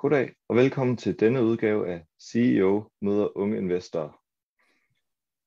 [0.00, 4.22] Goddag og velkommen til denne udgave af CEO møder unge investorer.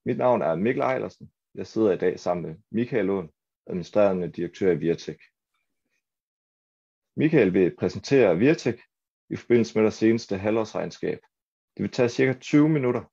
[0.06, 1.32] Mit navn er Mikkel Ejlersen.
[1.56, 3.30] Jeg sidder i dag sammen med Michael Lund,
[3.68, 5.22] administrerende direktør i Virtek.
[7.16, 8.82] Michael vil præsentere Virtek
[9.30, 11.20] i forbindelse med deres seneste halvårsregnskab.
[11.78, 13.04] Det vil tage cirka 20 minutter.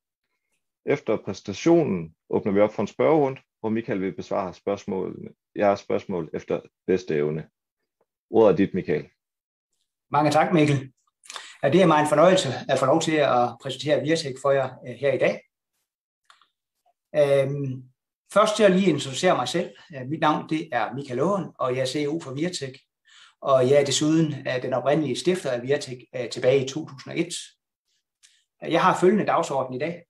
[0.86, 6.30] Efter præsentationen åbner vi op for en spørgerunde, hvor Michael vil besvare spørgsmålene, jeres spørgsmål
[6.32, 7.48] efter bedste evne.
[8.30, 9.08] Ordet er dit, Michael.
[10.10, 10.92] Mange tak, Mikkel.
[11.62, 14.70] Ja, det er mig en fornøjelse at få lov til at præsentere Virtek for jer
[14.88, 15.40] øh, her i dag.
[17.16, 17.82] Øhm,
[18.32, 19.70] først til at lige introducere mig selv.
[20.06, 22.78] Mit navn det er Michael Åen, og jeg er CEO for Virtek.
[23.40, 27.34] Og jeg er desuden øh, den oprindelige stifter af Virtek øh, tilbage i 2001.
[28.62, 30.02] Jeg har følgende dagsorden i dag.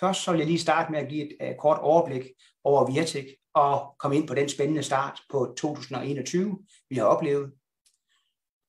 [0.00, 2.24] Først så vil jeg lige starte med at give et kort overblik
[2.64, 6.58] over Virtek og komme ind på den spændende start på 2021,
[6.90, 7.52] vi har oplevet.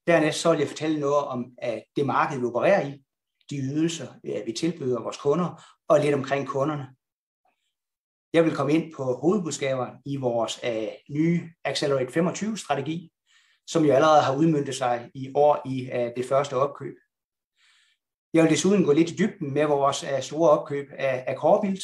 [0.07, 3.03] Dernæst så vil jeg fortælle noget om at det marked, vi opererer i,
[3.49, 4.07] de ydelser,
[4.45, 6.87] vi tilbyder vores kunder, og lidt omkring kunderne.
[8.33, 13.11] Jeg vil komme ind på hovedbudskaber i vores uh, nye Accelerate 25-strategi,
[13.67, 16.95] som jo allerede har udmyndtet sig i år i uh, det første opkøb.
[18.33, 21.83] Jeg vil desuden gå lidt i dybden med vores uh, store opkøb af, af Corbilt.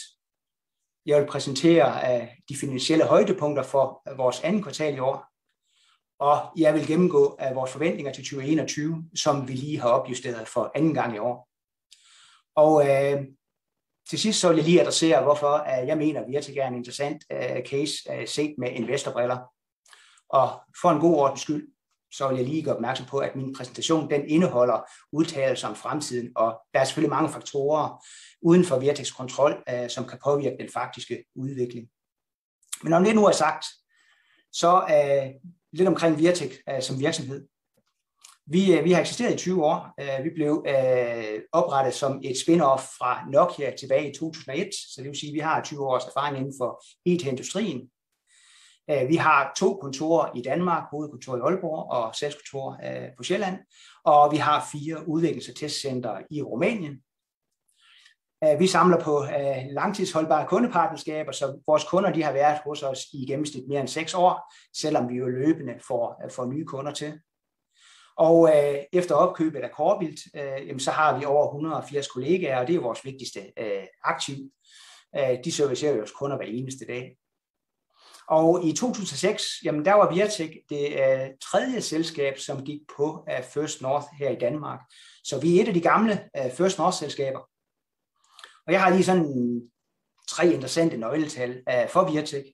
[1.06, 1.88] Jeg vil præsentere
[2.22, 5.26] uh, de finansielle højdepunkter for vores anden kvartal i år,
[6.20, 10.72] og jeg vil gennemgå af vores forventninger til 2021, som vi lige har opjusteret for
[10.76, 11.50] anden gang i år.
[12.56, 13.26] Og øh,
[14.10, 16.76] til sidst så vil jeg lige adressere, hvorfor øh, jeg mener, at Virtek er en
[16.76, 19.38] interessant øh, case øh, set med investorbriller.
[20.30, 21.68] Og for en god ordens skyld,
[22.12, 26.32] så vil jeg lige gøre opmærksom på, at min præsentation den indeholder udtalelser om fremtiden,
[26.36, 28.06] og der er selvfølgelig mange faktorer
[28.42, 31.90] uden for Virtex kontrol, øh, som kan påvirke den faktiske udvikling.
[32.84, 33.66] Men om det nu er sagt,
[34.52, 37.48] så øh, lidt omkring Virtek øh, som virksomhed.
[38.50, 39.94] Vi, øh, vi har eksisteret i 20 år.
[40.00, 45.10] Øh, vi blev uh, oprettet som et spin-off fra Nokia tilbage i 2001, så det
[45.10, 47.90] vil sige, at vi har 20 års erfaring inden for IT-industrien.
[48.92, 53.58] Uh, vi har to kontorer i Danmark, hovedkontor i Aalborg og salgskontor uh, på Sjælland,
[54.06, 57.02] og vi har fire udviklings- og testcenter i Rumænien.
[58.44, 63.00] Øh, vi samler på øh, langtidsholdbare kundepartnerskaber, så vores kunder de har været hos os
[63.14, 66.92] i gennemsnit mere end 6 år, selvom vi jo løbende får, øh, får nye kunder
[66.92, 67.20] til.
[68.18, 72.68] Og øh, efter opkøbet af Corbilt, øh, jamen, så har vi over 180 kollegaer, og
[72.68, 74.38] det er vores vigtigste øh, aktiv.
[75.18, 77.18] Øh, de servicerer jo os kunder hver eneste dag.
[78.30, 83.44] Og i 2006, jamen der var Virtek det øh, tredje selskab, som gik på øh,
[83.44, 84.80] First North her i Danmark.
[85.24, 87.40] Så vi er et af de gamle øh, First North-selskaber.
[88.68, 89.62] Og jeg har lige sådan
[90.28, 92.46] tre interessante nøgletal øh, for Virtek.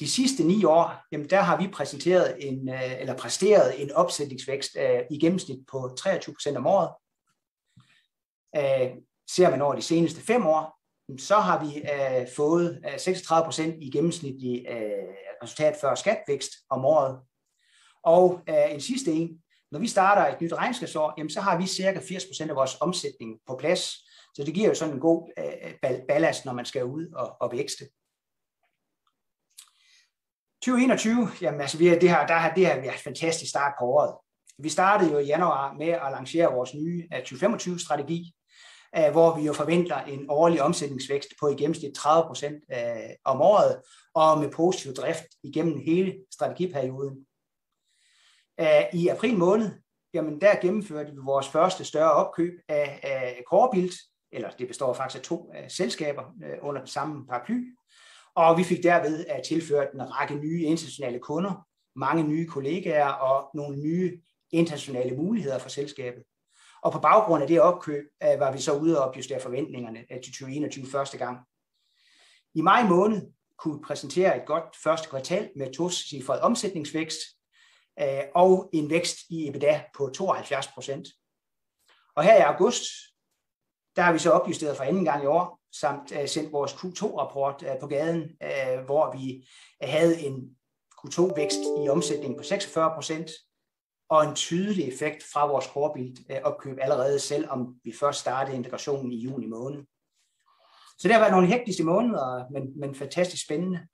[0.00, 4.76] De sidste ni år, jamen der har vi præsenteret en, øh, eller præsteret en opsætningsvækst
[4.76, 6.90] øh, i gennemsnit på 23 procent om året.
[9.30, 10.78] Ser man over de seneste fem år,
[11.18, 11.82] så har vi
[12.36, 14.66] fået 36 procent i gennemsnitlig
[15.42, 17.20] resultat før skatvækst om året.
[18.02, 18.40] Og
[18.70, 22.24] en sidste en, når vi starter et nyt regnskabsår, jamen så har vi cirka 80
[22.24, 23.94] procent af vores omsætning på plads,
[24.34, 27.52] så det giver jo sådan en god øh, ballast, når man skal ud og, og
[27.52, 27.84] vækste.
[30.62, 33.72] 2021, jamen altså vi er, det her, der har det her været en fantastisk start
[33.80, 34.14] på året.
[34.58, 38.34] Vi startede jo i januar med at lancere vores nye øh, 2025-strategi,
[38.96, 42.64] øh, hvor vi jo forventer en årlig omsætningsvækst på i gennemsnit 30 procent
[43.24, 43.82] om året,
[44.14, 47.26] og med positiv drift igennem hele strategiperioden.
[48.92, 49.70] I april måned,
[50.14, 53.94] jamen der gennemførte vi vores første større opkøb af, af Corbilt,
[54.32, 57.74] eller det består faktisk af to uh, selskaber uh, under den samme paraply,
[58.34, 61.66] og vi fik derved uh, tilført en række nye internationale kunder,
[61.96, 64.20] mange nye kollegaer og nogle nye
[64.50, 66.22] internationale muligheder for selskabet.
[66.82, 70.20] Og på baggrund af det opkøb uh, var vi så ude og opjustere forventningerne uh,
[70.20, 71.38] til 2021 første gang.
[72.54, 73.22] I maj måned
[73.58, 77.18] kunne vi præsentere et godt første kvartal med tocifret omsætningsvækst
[78.02, 81.08] uh, og en vækst i EBITDA på 72 procent.
[82.16, 82.82] Og her i august
[83.96, 87.62] der har vi så opjusteret for anden gang i år, samt øh, sendt vores Q2-rapport
[87.62, 89.48] øh, på gaden, øh, hvor vi
[89.82, 90.56] havde en
[90.98, 93.30] Q2-vækst i omsætningen på 46 procent,
[94.08, 99.46] og en tydelig effekt fra vores Corbilt-opkøb allerede, selvom vi først startede integrationen i juni
[99.46, 99.84] måned.
[100.98, 103.86] Så det har været nogle hektiske måneder, men, men fantastisk spændende.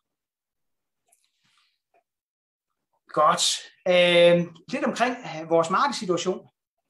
[3.09, 3.43] Godt.
[3.89, 5.17] Øh, lidt omkring
[5.49, 6.49] vores markedssituation.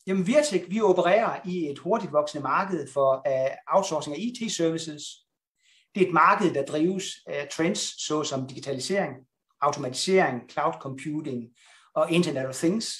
[0.08, 5.02] Jamen Virtek, vi opererer i et hurtigt voksende marked for uh, outsourcing af IT-services.
[5.94, 9.14] Det er et marked, der drives af trends såsom digitalisering,
[9.60, 11.44] automatisering, cloud computing
[11.94, 12.94] og Internet of Things.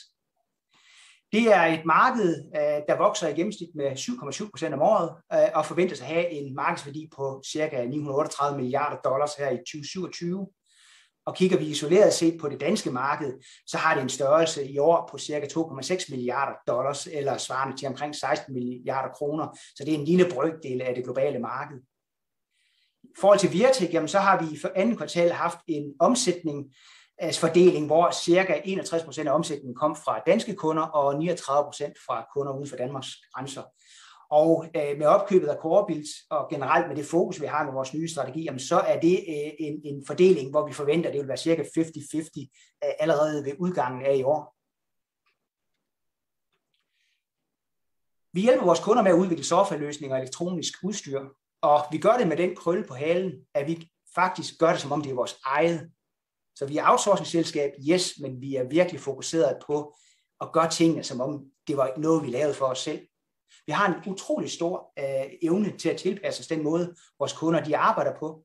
[1.33, 5.49] Det er et marked, øh, der vokser i gennemsnit med 7,7 procent om året, øh,
[5.55, 7.85] og forventes at have en markedsværdi på ca.
[7.87, 10.47] 938 milliarder dollars her i 2027.
[11.29, 13.33] Og kigger vi isoleret set på det danske marked,
[13.67, 15.47] så har det en størrelse i år på ca.
[15.53, 19.59] 2,6 milliarder dollars, eller svarende til omkring 16 milliarder kroner.
[19.77, 21.79] Så det er en lille brøkdel af det globale marked.
[23.05, 26.75] I forhold til Virtek, jamen, så har vi i andet kvartal haft en omsætning
[27.19, 31.27] altså fordeling, hvor cirka 61% af omsætningen kom fra danske kunder og 39%
[32.07, 33.63] fra kunder uden for Danmarks grænser.
[34.31, 37.95] Og øh, med opkøbet af Corebuild og generelt med det fokus, vi har med vores
[37.95, 41.21] nye strategi, jamen, så er det øh, en, en fordeling, hvor vi forventer, at det
[41.21, 41.69] vil være cirka 50-50
[42.85, 44.55] øh, allerede ved udgangen af i år.
[48.33, 51.21] Vi hjælper vores kunder med at udvikle softwareløsninger og elektronisk udstyr,
[51.63, 54.93] og vi gør det med den krølle på halen, at vi faktisk gør det, som
[54.93, 55.91] om det er vores eget.
[56.55, 59.97] Så vi er outsourcing-selskab, yes, men vi er virkelig fokuseret på
[60.41, 63.08] at gøre tingene, som om det var noget, vi lavede for os selv.
[63.69, 67.65] Vi har en utrolig stor øh, evne til at tilpasse os den måde, vores kunder
[67.65, 68.45] de arbejder på.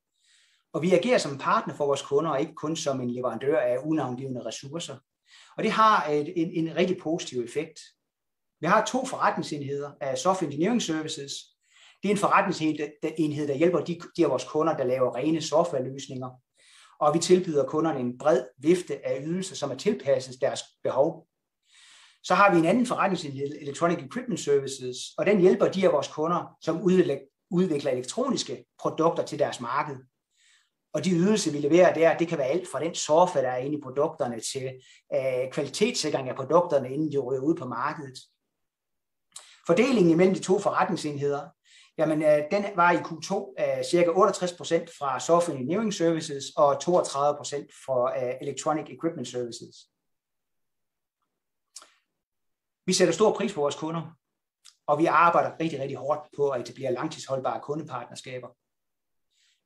[0.74, 3.58] Og vi agerer som en partner for vores kunder, og ikke kun som en leverandør
[3.58, 4.98] af unavngivende ressourcer.
[5.58, 7.80] Og det har et, en, en rigtig positiv effekt.
[8.62, 11.32] Vi har to forretningsenheder af Software Engineering Services.
[12.04, 16.30] Det er en forretningsenhed, der hjælper de, de af vores kunder, der laver rene softwareløsninger.
[17.00, 21.28] Og vi tilbyder kunderne en bred vifte af ydelser, som er tilpasset deres behov.
[22.24, 26.08] Så har vi en anden forretningsenhed, Electronic Equipment Services, og den hjælper de af vores
[26.08, 26.82] kunder, som
[27.52, 29.96] udvikler elektroniske produkter til deres marked.
[30.94, 33.58] Og de ydelser, vi leverer der, det kan være alt fra den software, der er
[33.58, 34.72] inde i produkterne, til
[35.16, 38.20] øh, kvalitetssikring af produkterne, inden de ryger ud på markedet.
[39.68, 41.42] Fordelingen imellem de to forretningsenheder,
[41.98, 46.78] jamen øh, den var i Q2 øh, cirka 68% fra Software Engineering Services og 32%
[47.86, 49.76] fra øh, Electronic Equipment Services.
[52.86, 54.18] Vi sætter stor pris på vores kunder,
[54.88, 58.48] og vi arbejder rigtig, rigtig hårdt på at etablere langtidsholdbare kundepartnerskaber.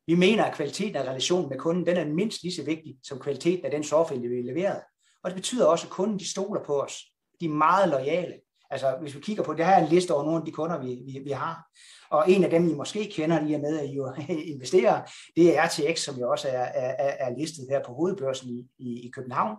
[0.08, 3.20] Vi mener, at kvaliteten af relationen med kunden, den er mindst lige så vigtig som
[3.20, 4.80] kvaliteten af den software, vi leverer.
[5.24, 7.04] Og det betyder også, at kunden de stoler på os.
[7.40, 8.34] De er meget lojale.
[8.70, 10.80] Altså, hvis vi kigger på det her er en liste over nogle af de kunder,
[10.80, 11.68] vi, vi, vi har.
[12.10, 14.14] Og en af dem, I måske kender lige med, at I jo
[14.54, 15.02] investerer,
[15.36, 19.08] det er RTX, som jo også er, er, er listet her på hovedbørsen i, i,
[19.08, 19.58] i København.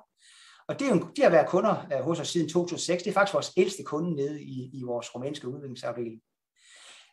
[0.69, 3.03] Og det er jo, de har været kunder øh, hos os siden 2006.
[3.03, 6.21] Det er faktisk vores ældste kunde nede i, i vores rumænske udviklingsafdeling.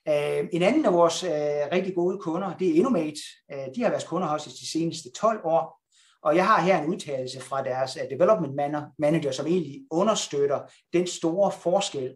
[0.09, 1.29] Uh, en anden af vores uh,
[1.71, 3.21] rigtig gode kunder, det er Innomate.
[3.53, 5.81] Uh, de har været kunder hos os de seneste 12 år.
[6.21, 8.55] Og jeg har her en udtalelse fra deres uh, development
[8.99, 10.59] manager, som egentlig understøtter
[10.93, 12.13] den store forskel,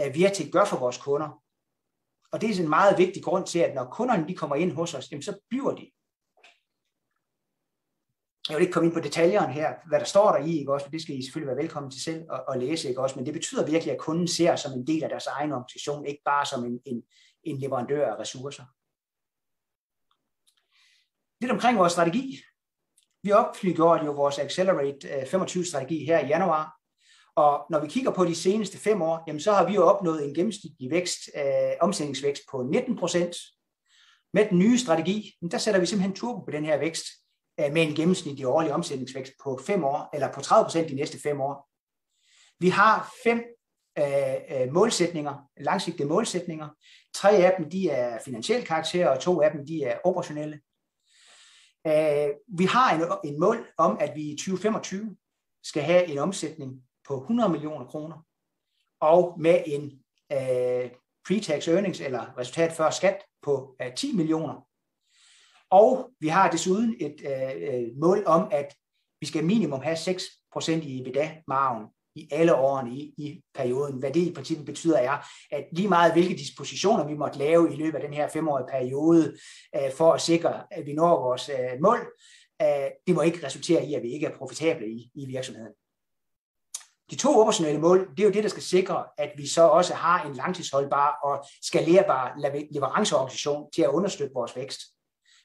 [0.00, 1.42] uh, Virtek gør for vores kunder.
[2.32, 4.94] Og det er en meget vigtig grund til, at når kunderne de kommer ind hos
[4.94, 5.90] os, jamen, så bliver de
[8.52, 10.86] jeg vil ikke komme ind på detaljerne her, hvad der står der i, ikke også,
[10.86, 13.26] for det skal I selvfølgelig være velkommen til selv at, at læse, ikke også, men
[13.26, 16.46] det betyder virkelig, at kunden ser som en del af deres egen organisation, ikke bare
[16.46, 17.02] som en, en,
[17.42, 18.64] en leverandør af ressourcer.
[21.40, 22.40] Lidt omkring vores strategi.
[23.22, 26.76] Vi opflygjorde jo vores Accelerate øh, 25-strategi her i januar,
[27.36, 30.24] og når vi kigger på de seneste fem år, jamen så har vi jo opnået
[30.24, 33.36] en gennemsnitlig vækst, øh, omsætningsvækst på 19 procent.
[34.34, 37.04] Med den nye strategi, der sætter vi simpelthen turbo på den her vækst,
[37.60, 41.18] Øh, med en gennemsnitlig årlig omsætningsvækst på 5 år, eller på 30 procent de næste
[41.22, 41.68] 5 år.
[42.58, 43.42] Vi har fem
[43.98, 46.68] øh, øh, målsætninger, langsigtede målsætninger.
[47.14, 50.60] Tre af dem de er finansielle karakter, og to af dem de er operationelle.
[51.86, 55.16] Øh, vi har en, en mål om, at vi i 2025
[55.62, 58.26] skal have en omsætning på 100 millioner kroner,
[59.00, 60.90] og med en øh,
[61.28, 64.66] pre-tax earnings, eller resultat før skat, på øh, 10 millioner
[65.72, 68.74] og vi har desuden et øh, øh, mål om, at
[69.20, 73.98] vi skal minimum have 6% i EBITDA-margen i alle årene i, i perioden.
[73.98, 75.18] Hvad det i princippet betyder er,
[75.50, 79.36] at lige meget hvilke dispositioner vi måtte lave i løbet af den her femårige periode,
[79.76, 81.98] øh, for at sikre, at vi når vores øh, mål,
[82.62, 85.72] øh, det må ikke resultere i, at vi ikke er profitable i, i virksomheden.
[87.10, 89.94] De to operationelle mål, det er jo det, der skal sikre, at vi så også
[89.94, 92.34] har en langtidsholdbar og skalerbar
[92.72, 94.80] leveranceorganisation til at understøtte vores vækst.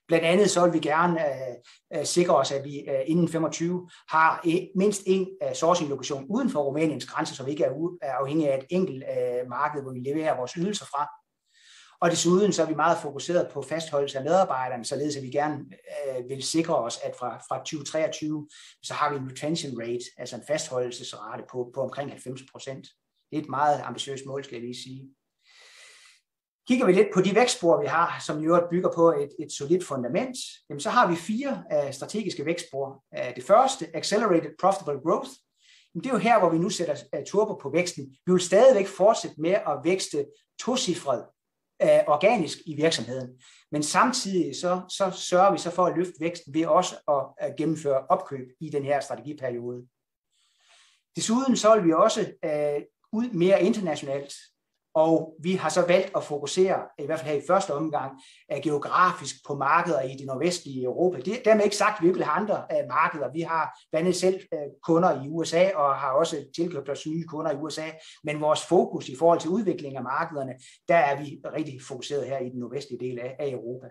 [0.07, 3.89] Blandt andet så vil vi gerne øh, øh sikre os, at vi øh, inden 25
[4.09, 7.97] har et, mindst en øh, sourcing-lokation uden for Rumæniens grænser, så vi ikke er, u-
[8.01, 11.07] er afhængige af et enkelt øh, marked, hvor vi leverer vores ydelser fra.
[12.01, 15.65] Og desuden så er vi meget fokuseret på fastholdelse af medarbejderne, således at vi gerne
[16.07, 18.47] øh, vil sikre os, at fra, fra 2023,
[18.83, 22.87] så har vi en retention rate, altså en fastholdelsesrate på, på omkring 90 procent.
[23.31, 25.09] Det er et meget ambitiøst mål, skal jeg lige sige.
[26.67, 29.51] Kigger vi lidt på de vækstspor, vi har, som i øvrigt bygger på et, et
[29.51, 30.37] solidt fundament,
[30.69, 33.03] jamen så har vi fire uh, strategiske vækstspor.
[33.17, 35.29] Uh, det første, Accelerated Profitable Growth,
[35.93, 38.05] Men det er jo her, hvor vi nu sætter uh, turbo på væksten.
[38.25, 40.25] Vi vil stadigvæk fortsætte med at vækste
[40.59, 41.25] tocifret
[41.83, 43.29] uh, organisk i virksomheden.
[43.71, 47.55] Men samtidig så, så sørger vi så for at løfte væksten ved også at, at
[47.57, 49.87] gennemføre opkøb i den her strategiperiode.
[51.15, 54.33] Desuden så vil vi også uh, ud mere internationalt.
[54.97, 58.11] Og vi har så valgt at fokusere, i hvert fald her i første omgang,
[58.63, 61.19] geografisk på markeder i det nordvestlige Europa.
[61.19, 63.31] Det er dermed ikke sagt, at vi ikke vil have andre uh, markeder.
[63.33, 67.23] Vi har blandt andet selv uh, kunder i USA, og har også tilkøbt os nye
[67.23, 67.87] kunder i USA.
[68.23, 70.53] Men vores fokus i forhold til udvikling af markederne,
[70.87, 73.87] der er vi rigtig fokuseret her i den nordvestlige del af, af Europa.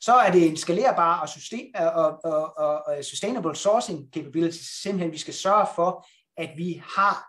[0.00, 4.58] Så er det en skalerbar og, system, øh, og, og, og, og sustainable sourcing capability.
[4.82, 7.27] Simpelthen, vi skal sørge for, at vi har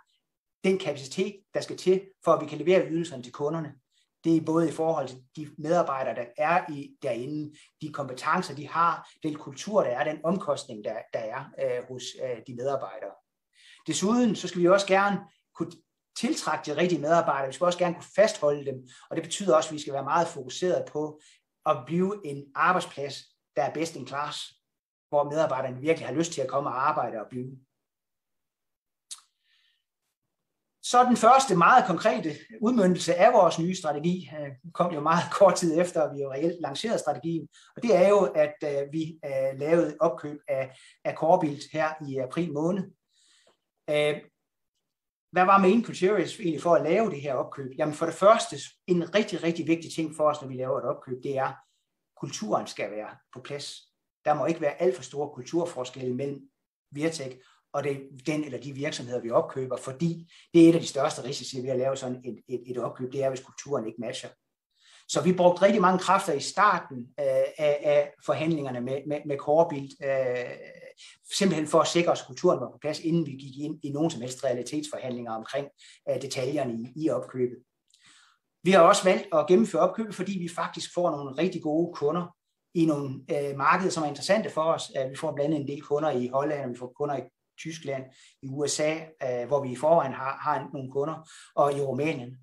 [0.64, 3.74] den kapacitet, der skal til, for at vi kan levere ydelserne til kunderne.
[4.24, 8.68] Det er både i forhold til de medarbejdere, der er i derinde, de kompetencer, de
[8.68, 13.12] har, den kultur, der er, den omkostning, der, der er øh, hos øh, de medarbejdere.
[13.88, 15.20] Desuden så skal vi også gerne
[15.56, 15.72] kunne
[16.18, 19.70] tiltrække de rigtige medarbejdere, vi skal også gerne kunne fastholde dem, og det betyder også,
[19.70, 21.22] at vi skal være meget fokuseret på
[21.66, 23.24] at blive en arbejdsplads,
[23.56, 24.54] der er best in class,
[25.10, 27.52] hvor medarbejderne virkelig har lyst til at komme og arbejde og blive.
[30.92, 32.30] Så den første meget konkrete
[32.62, 36.32] udmyndelse af vores nye strategi øh, kom jo meget kort tid efter, at vi jo
[36.32, 41.14] reelt lancerede strategien, og det er jo, at øh, vi øh, lavede opkøb af, af
[41.14, 42.84] Corbilt her i april måned.
[45.32, 47.72] Hvad var main criteria egentlig for at lave det her opkøb?
[47.78, 48.56] Jamen for det første,
[48.88, 51.56] en rigtig, rigtig vigtig ting for os, når vi laver et opkøb, det er, at
[52.18, 53.76] kulturen skal være på plads.
[54.26, 56.42] Der må ikke være alt for store kulturforskelle mellem
[56.92, 57.40] Virtek
[57.74, 61.24] og det, den eller de virksomheder, vi opkøber, fordi det er et af de største
[61.24, 64.30] risici ved at lave sådan et, et, et opkøb, det er, hvis kulturen ikke matcher.
[65.08, 67.26] Så vi brugte rigtig mange kræfter i starten øh,
[67.58, 70.50] af, af forhandlingerne med, med, med Corebuild, øh,
[71.38, 73.92] simpelthen for at sikre os, at kulturen var på plads, inden vi gik ind i
[73.92, 75.68] nogen som helst realitetsforhandlinger omkring
[76.10, 77.58] øh, detaljerne i, i opkøbet.
[78.64, 82.36] Vi har også valgt at gennemføre opkøbet, fordi vi faktisk får nogle rigtig gode kunder
[82.74, 84.92] i nogle øh, markeder, som er interessante for os.
[84.98, 87.22] Øh, vi får blandt andet en del kunder i Holland, og vi får kunder i
[87.60, 88.04] Tyskland,
[88.42, 92.38] i USA, øh, hvor vi i forvejen har, har nogle kunder, og i Rumænien.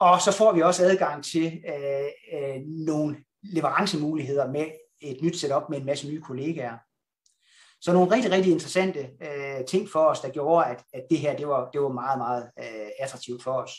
[0.00, 4.66] Og så får vi også adgang til øh, øh, nogle leverancemuligheder med
[5.00, 6.78] et nyt setup med en masse nye kollegaer.
[7.80, 11.36] Så nogle rigtig, rigtig interessante øh, ting for os, der gjorde, at, at det her
[11.36, 13.72] det var, det var meget, meget øh, attraktivt for os.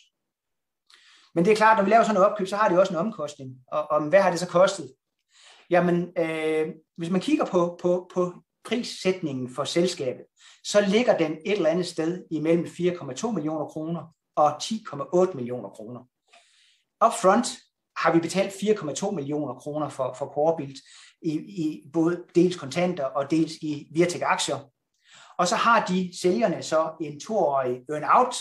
[1.36, 2.94] Men det er klart, når vi laver sådan en opkøb, så har det jo også
[2.94, 3.56] en omkostning.
[3.72, 4.94] Og, og hvad har det så kostet?
[5.70, 8.34] Jamen, øh, hvis man kigger på, på, på
[8.66, 10.26] prissætningen for selskabet,
[10.64, 16.00] så ligger den et eller andet sted imellem 4,2 millioner kroner og 10,8 millioner kroner.
[17.06, 17.48] Upfront
[17.98, 20.76] har vi betalt 4,2 millioner kroner for, for Corebuild
[21.22, 24.60] i, i både dels kontanter og dels i Virtek aktier.
[25.38, 28.36] Og så har de sælgerne så en toårig earn-out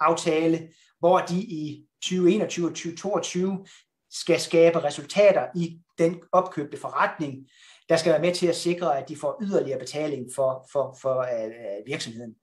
[0.00, 0.68] aftale,
[0.98, 3.66] hvor de i 2021 og 2022
[4.10, 7.48] skal skabe resultater i den opkøbte forretning,
[7.88, 11.18] der skal være med til at sikre, at de får yderligere betaling for, for, for
[11.20, 12.34] uh, virksomheden.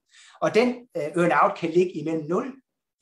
[0.42, 2.54] Og den øh, uh, earn-out kan ligge imellem 0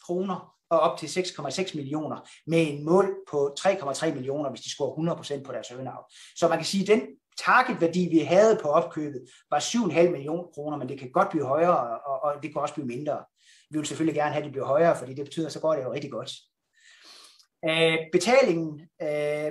[0.05, 5.15] kroner og op til 6,6 millioner, med en mål på 3,3 millioner, hvis de scorer
[5.15, 6.05] 100% på deres earn-out.
[6.35, 7.07] Så man kan sige, at den
[7.45, 11.99] targetværdi, vi havde på opkøbet, var 7,5 millioner kroner, men det kan godt blive højere,
[11.99, 13.23] og, og det kan også blive mindre.
[13.69, 15.83] Vi vil selvfølgelig gerne have, at det bliver højere, fordi det betyder, så går det
[15.83, 16.31] jo rigtig godt.
[17.69, 19.49] Uh, betalingen, uh,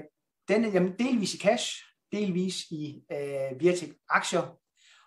[0.48, 4.58] den er jamen, delvis i cash, delvis i øh, Virtek aktier.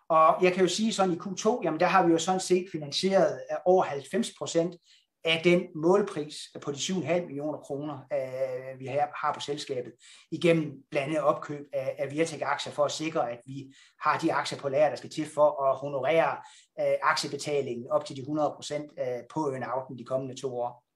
[0.09, 2.65] Og jeg kan jo sige sådan i Q2, jamen der har vi jo sådan set
[2.71, 4.75] finansieret øh, over 90 procent
[5.23, 9.93] af den målpris øh, på de 7,5 millioner kroner, øh, vi har på selskabet,
[10.31, 14.59] igennem blandt andet opkøb af, af Virtek-aktier for at sikre, at vi har de aktier
[14.59, 16.37] på lager, der skal til for at honorere
[16.79, 20.90] øh, aktiebetalingen op til de 100 procent øh, på earn de kommende to år.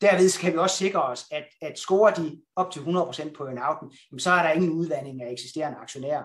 [0.00, 3.58] Derved kan vi også sikre os, at, at scorer de op til 100% på en
[3.58, 6.24] outen, så er der ingen udvandring af eksisterende aktionærer.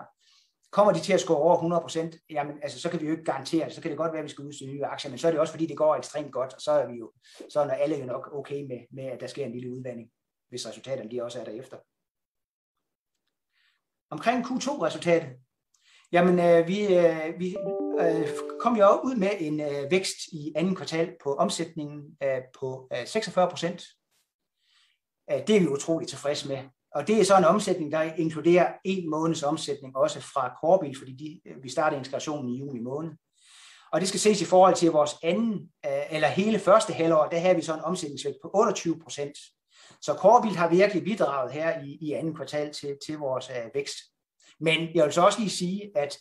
[0.70, 3.64] Kommer de til at score over 100%, jamen, altså, så kan vi jo ikke garantere
[3.64, 3.74] det.
[3.74, 5.40] Så kan det godt være, at vi skal udstyre nye aktier, men så er det
[5.40, 7.12] også, fordi det går ekstremt godt, og så er vi jo,
[7.48, 10.10] så er alle jo nok okay med, med, at der sker en lille udvandring,
[10.48, 11.76] hvis resultaterne de også er derefter.
[14.10, 15.28] Omkring Q2-resultatet,
[16.12, 17.56] jamen øh, vi, øh, vi
[18.00, 18.28] øh,
[18.60, 23.06] kom jo ud med en øh, vækst i anden kvartal på omsætningen øh, på øh,
[23.06, 23.84] 46 procent.
[25.30, 26.58] Øh, det er vi utroligt tilfredse med.
[26.94, 31.12] Og det er så en omsætning, der inkluderer en måneds omsætning også fra Corbil, fordi
[31.12, 33.10] de, øh, vi startede integrationen i juni måned.
[33.92, 37.38] Og det skal ses i forhold til vores anden, øh, eller hele første halvår, der
[37.38, 39.38] har vi så en omsætningsvægt på 28 procent.
[40.00, 43.96] Så Corbil har virkelig bidraget her i, i anden kvartal til, til vores øh, vækst.
[44.60, 46.18] Men jeg vil så også lige sige, at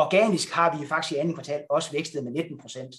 [0.00, 2.94] Organisk har vi faktisk i andet kvartal også vækstet med 19 procent.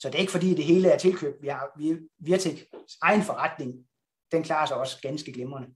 [0.00, 1.42] Så det er ikke fordi, det hele er tilkøbt.
[1.42, 2.64] Vi har vi, Virtek
[3.02, 3.74] egen forretning,
[4.32, 5.68] den klarer sig også ganske glimrende.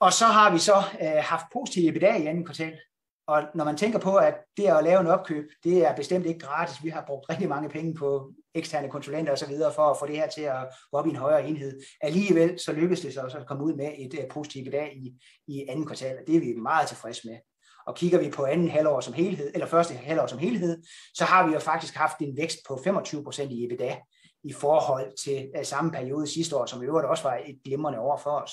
[0.00, 2.78] Og så har vi så øh, haft positiv EBITDA i andet kvartal.
[3.26, 6.40] Og når man tænker på, at det at lave en opkøb, det er bestemt ikke
[6.40, 6.84] gratis.
[6.84, 9.54] Vi har brugt rigtig mange penge på eksterne konsulenter osv.
[9.74, 11.80] for at få det her til at gå op i en højere enhed.
[12.00, 15.66] Alligevel så lykkedes det så at komme ud med et uh, positivt dag i, i
[15.68, 17.38] anden kvartal, og det er vi meget tilfredse med.
[17.86, 20.82] Og kigger vi på anden halvår som helhed, eller første halvår som helhed,
[21.14, 23.96] så har vi jo faktisk haft en vækst på 25 procent i EBITDA
[24.44, 28.00] i forhold til øh, samme periode sidste år, som i øvrigt også var et glimrende
[28.00, 28.52] år for os.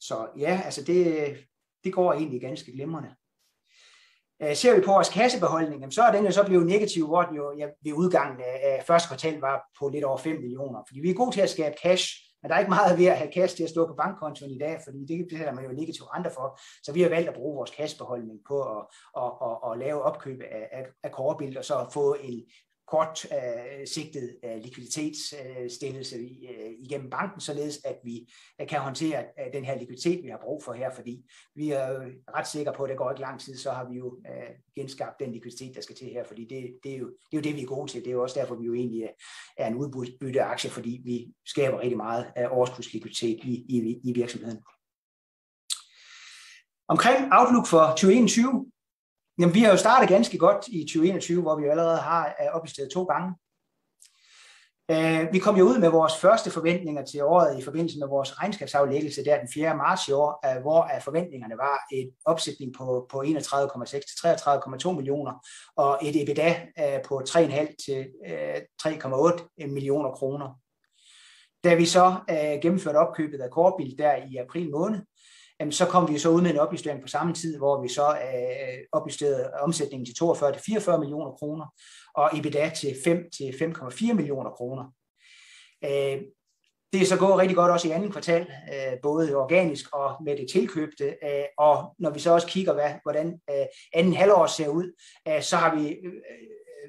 [0.00, 1.36] Så ja, altså det,
[1.84, 3.10] det går egentlig ganske glimrende.
[4.42, 7.36] Øh, ser vi på vores kassebeholdning, så er den jo så blevet negativ, hvor den
[7.36, 10.82] jo ja, ved udgangen af første kvartal var på lidt over 5 millioner.
[10.88, 13.18] Fordi vi er gode til at skabe cash, men der er ikke meget ved at
[13.18, 16.04] have cash til at stå på bankkontoen i dag, fordi det betaler man jo negativ
[16.04, 16.60] renter for.
[16.82, 20.40] Så vi har valgt at bruge vores kassebeholdning på at, at, at, at lave opkøb
[20.40, 21.10] af, af, af
[21.58, 22.44] og så få en
[22.92, 29.52] kort øh, sigtet øh, likviditetsstillelse øh, igennem banken, således at vi øh, kan håndtere øh,
[29.52, 31.98] den her likviditet, vi har brug for her, fordi vi er jo
[32.36, 35.20] ret sikre på, at det går ikke lang tid, så har vi jo øh, genskabt
[35.20, 37.56] den likviditet, der skal til her, fordi det, det, er jo, det er jo det,
[37.56, 38.00] vi er gode til.
[38.00, 39.08] Det er jo også derfor, vi jo egentlig
[39.56, 44.58] er en udbytteaktie, fordi vi skaber rigtig meget af overskudslikviditet i, i, i virksomheden.
[46.88, 48.71] Omkring Outlook for 2021,
[49.42, 53.04] Jamen, vi har jo startet ganske godt i 2021, hvor vi allerede har opjusteret to
[53.04, 53.34] gange.
[54.90, 58.40] Øh, vi kom jo ud med vores første forventninger til året i forbindelse med vores
[58.40, 59.76] regnskabsaflæggelse der den 4.
[59.76, 65.46] marts i år, hvor forventningerne var et opsætning på, på 31,6 til 33,2 millioner
[65.76, 70.60] og et EBITDA øh, på 3,5 til øh, 3,8 millioner kroner.
[71.64, 72.16] Da vi så
[72.62, 75.00] gennemførte opkøbet af Korbil der i april måned,
[75.62, 78.08] jamen, så kom vi så ud med en opjustering på samme tid, hvor vi så
[78.10, 81.66] øh, opjusterede omsætningen til 42 til 44 millioner kroner,
[82.14, 84.84] og EBITDA til 5 til 5,4 millioner kroner.
[85.84, 86.22] Øh,
[86.92, 90.36] det er så gået rigtig godt også i anden kvartal, øh, både organisk og med
[90.36, 91.04] det tilkøbte.
[91.04, 94.92] Øh, og når vi så også kigger, hvad, hvordan øh, anden halvår ser ud,
[95.28, 96.12] øh, så har vi øh,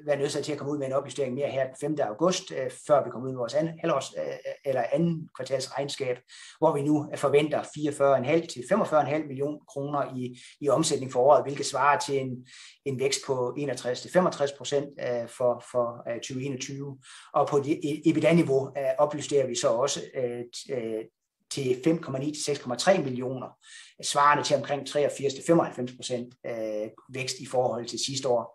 [0.06, 1.96] være nødt til at komme ud med en opjustering mere her den 5.
[2.00, 6.18] august, øh, før vi kommer ud med vores anden, halvårs, øh, eller anden kvartals regnskab,
[6.58, 11.44] hvor vi nu øh, forventer 44,5 til 45,5 millioner kroner i, i omsætning for året,
[11.44, 12.46] hvilket svarer til en,
[12.84, 16.98] en vækst på 61 til 65 procent øh, for, for øh, 2021.
[17.34, 17.64] Og på øh,
[18.06, 20.00] EBITDA-niveau opjusterer vi så også
[21.50, 23.48] til 5,9 til 6,3 millioner,
[24.02, 26.34] svarende til omkring 83 til 95 procent
[27.08, 28.53] vækst i forhold til sidste år.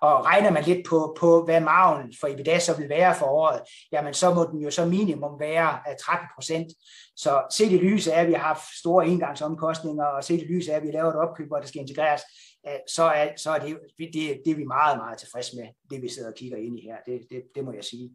[0.00, 3.60] Og regner man lidt på, på hvad margen for EBITDA så vil være for året,
[3.92, 6.72] jamen så må den jo så minimum være øh, 13 procent.
[7.16, 10.72] Så set i lyset af, at vi har haft store engangsomkostninger, og set i lyset
[10.72, 12.22] af, at vi laver et opkøb, og det skal integreres,
[12.68, 16.02] øh, så er, så er det, det, det er vi meget, meget tilfredse med, det
[16.02, 16.96] vi sidder og kigger ind i her.
[17.06, 18.10] Det, det, det må jeg sige.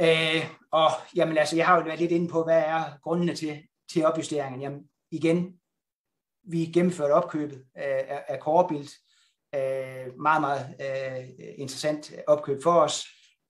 [0.00, 3.62] Øh, og jamen altså, jeg har jo været lidt inde på, hvad er grundene til,
[3.92, 4.60] til opjusteringen.
[4.60, 5.60] Jamen igen,
[6.42, 8.88] vi gennemførte opkøbet af, af Corebuild
[9.54, 11.24] øh, meget, meget øh,
[11.58, 13.04] interessant opkøb for os.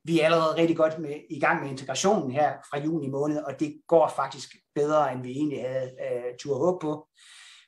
[0.04, 3.60] Vi er allerede rigtig godt med, i gang med integrationen her fra juni måned, og
[3.60, 7.08] det går faktisk bedre, end vi egentlig havde øh, tur håb på.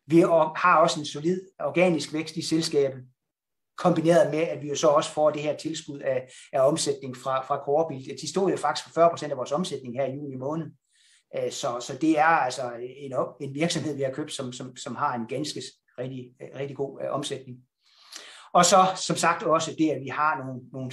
[0.07, 0.21] Vi
[0.57, 3.03] har også en solid organisk vækst i selskabet,
[3.79, 7.43] kombineret med, at vi jo så også får det her tilskud af, af omsætning fra,
[7.43, 8.19] fra Corebild.
[8.21, 10.67] De stod jo faktisk for 40 procent af vores omsætning her i juni måned.
[11.37, 14.97] Øh, så, så det er altså en, en virksomhed, vi har købt, som, som, som
[14.97, 15.63] har en ganske
[15.99, 17.59] rigtig, rigtig god øh, omsætning.
[18.53, 20.93] Og så som sagt også det, at vi har nogle, nogle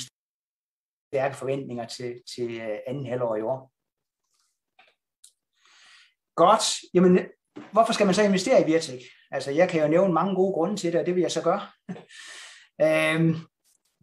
[1.09, 3.71] stærke forventninger til, til øh, anden halvår i år.
[6.35, 6.63] Godt.
[6.93, 7.19] Jamen,
[7.71, 9.01] hvorfor skal man så investere i Virtek?
[9.31, 11.41] Altså, jeg kan jo nævne mange gode grunde til det, og det vil jeg så
[11.43, 11.67] gøre.
[12.85, 13.35] øhm,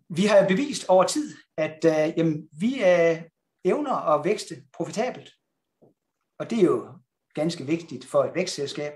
[0.09, 3.23] vi har bevist over tid, at øh, jamen, vi er
[3.65, 5.31] evner at vækste profitabelt.
[6.39, 6.89] Og det er jo
[7.35, 8.93] ganske vigtigt for et vækstselskab.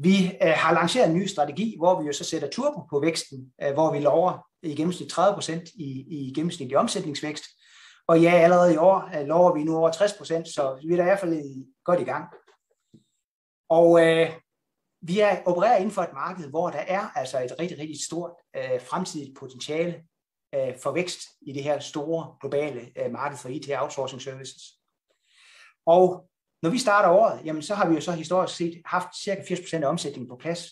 [0.00, 3.52] Vi øh, har lanceret en ny strategi, hvor vi jo så sætter turbo på væksten,
[3.62, 7.44] øh, hvor vi lover i gennemsnit 30% i, i gennemsnitlig omsætningsvækst.
[8.06, 11.02] Og ja, allerede i år øh, lover vi nu over 60%, så vi er da
[11.02, 12.24] i hvert fald godt i gang.
[13.68, 14.30] Og øh,
[15.02, 18.32] vi er opererer inden for et marked, hvor der er altså et rigtig, rigtig stort
[18.56, 20.02] øh, fremtidigt potentiale
[20.54, 24.62] øh, for vækst i det her store globale øh, marked for IT outsourcing services.
[25.86, 26.28] Og
[26.62, 29.76] når vi starter året, jamen så har vi jo så historisk set haft cirka 80%
[29.76, 30.68] af omsætningen på plads.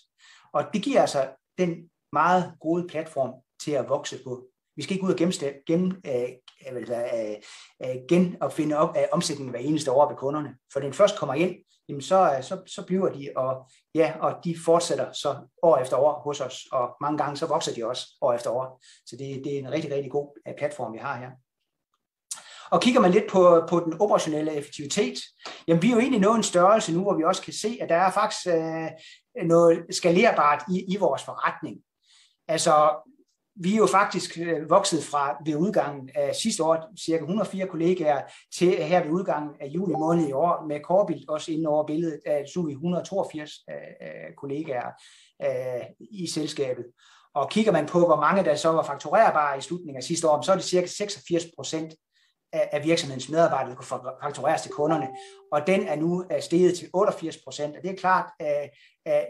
[0.52, 4.46] Og det giver altså den meget gode platform til at vokse på
[4.76, 6.28] Vi skal ikke ud og genopfinde gen, øh,
[6.68, 7.36] øh, øh,
[7.82, 10.56] øh genopfinde op, øh, omsætningen hver eneste år ved kunderne.
[10.72, 11.56] For den først kommer ind,
[11.88, 15.96] jamen så, øh, så, så bliver de, og, ja, og de fortsætter så år efter
[15.96, 18.82] år hos os, og mange gange så vokser de også år efter år.
[19.06, 21.30] Så det, det er en rigtig, rigtig god platform, vi har her.
[22.70, 25.18] Og kigger man lidt på, på den operationelle effektivitet,
[25.68, 27.88] jamen vi er jo egentlig nået en størrelse nu, hvor vi også kan se, at
[27.88, 28.90] der er faktisk øh,
[29.46, 31.76] noget skalerbart i, i vores forretning.
[32.48, 32.90] Altså,
[33.58, 38.22] vi er jo faktisk øh, vokset fra ved udgangen af sidste år cirka 104 kollegaer
[38.54, 42.20] til her ved udgangen af juli måned i år med Corbild også inde over billedet
[42.26, 44.90] af så vi 182 øh, kollegaer
[45.42, 46.84] øh, i selskabet.
[47.34, 50.42] Og kigger man på, hvor mange der så var fakturerbare i slutningen af sidste år,
[50.42, 51.94] så er det cirka 86 procent
[52.72, 55.08] af virksomhedens medarbejdere, der kunne faktureres til kunderne.
[55.52, 57.76] Og den er nu øh, steget til 88 procent.
[57.76, 58.70] Og det er klart, at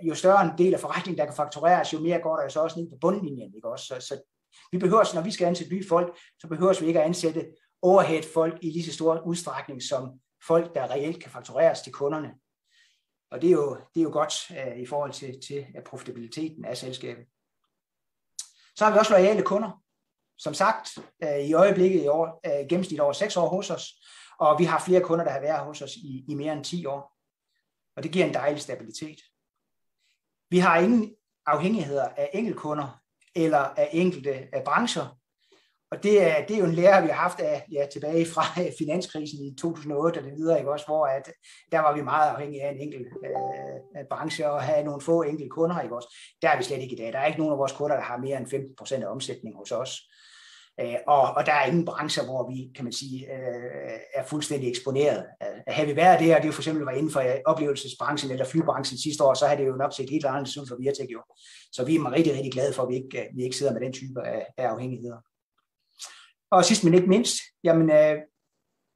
[0.02, 2.80] jo større en del af forretningen, der kan faktureres, jo mere går der så også
[2.80, 3.54] ned på bundlinjen.
[3.54, 3.86] Ikke også?
[3.86, 4.20] Så, så
[4.72, 7.46] vi behøver, når vi skal ansætte nye folk, så behøver vi ikke at ansætte
[7.82, 12.34] overhead folk i lige så stor udstrækning som folk, der reelt kan faktureres til kunderne.
[13.30, 16.76] Og det er jo, det er jo godt uh, i forhold til, til profitabiliteten af
[16.76, 17.24] selskabet.
[18.76, 19.82] Så har vi også lojale kunder
[20.38, 23.92] som sagt, øh, i øjeblikket i år, øh, gennemsnit over 6 år hos os,
[24.38, 26.86] og vi har flere kunder, der har været hos os i, i mere end 10
[26.86, 27.16] år.
[27.96, 29.20] Og det giver en dejlig stabilitet.
[30.50, 31.14] Vi har ingen
[31.46, 33.00] afhængigheder af enkeltkunder
[33.34, 35.18] eller af enkelte af brancher.
[35.90, 38.62] Og det er, det er jo en lære, vi har haft af, ja, tilbage fra
[38.62, 41.34] øh, finanskrisen i 2008 og det videre, ikke også, hvor at, øh,
[41.72, 45.22] der var vi meget afhængige af en enkelt øh, øh, branche og have nogle få
[45.22, 45.80] enkelte kunder.
[45.80, 46.16] Ikke også.
[46.42, 47.12] Der er vi slet ikke i dag.
[47.12, 49.56] Der er ikke nogen af vores kunder, der har mere end 15 procent af omsætning
[49.56, 49.92] hos os.
[50.80, 54.68] Øh, og, og der er ingen brancher, hvor vi, kan man sige, øh, er fuldstændig
[54.68, 55.24] eksponeret.
[55.42, 58.98] Øh, havde vi været der, det jo for eksempel var inden for oplevelsesbranchen eller flybranchen
[58.98, 61.22] sidste år, så havde det jo nok set helt anderledes ud for Virtek jo.
[61.72, 63.92] Så vi er rigtig, rigtig glade for, at vi ikke, vi ikke sidder med den
[63.92, 65.16] type af, af afhængigheder.
[66.50, 68.16] Og sidst men ikke mindst, jamen, øh,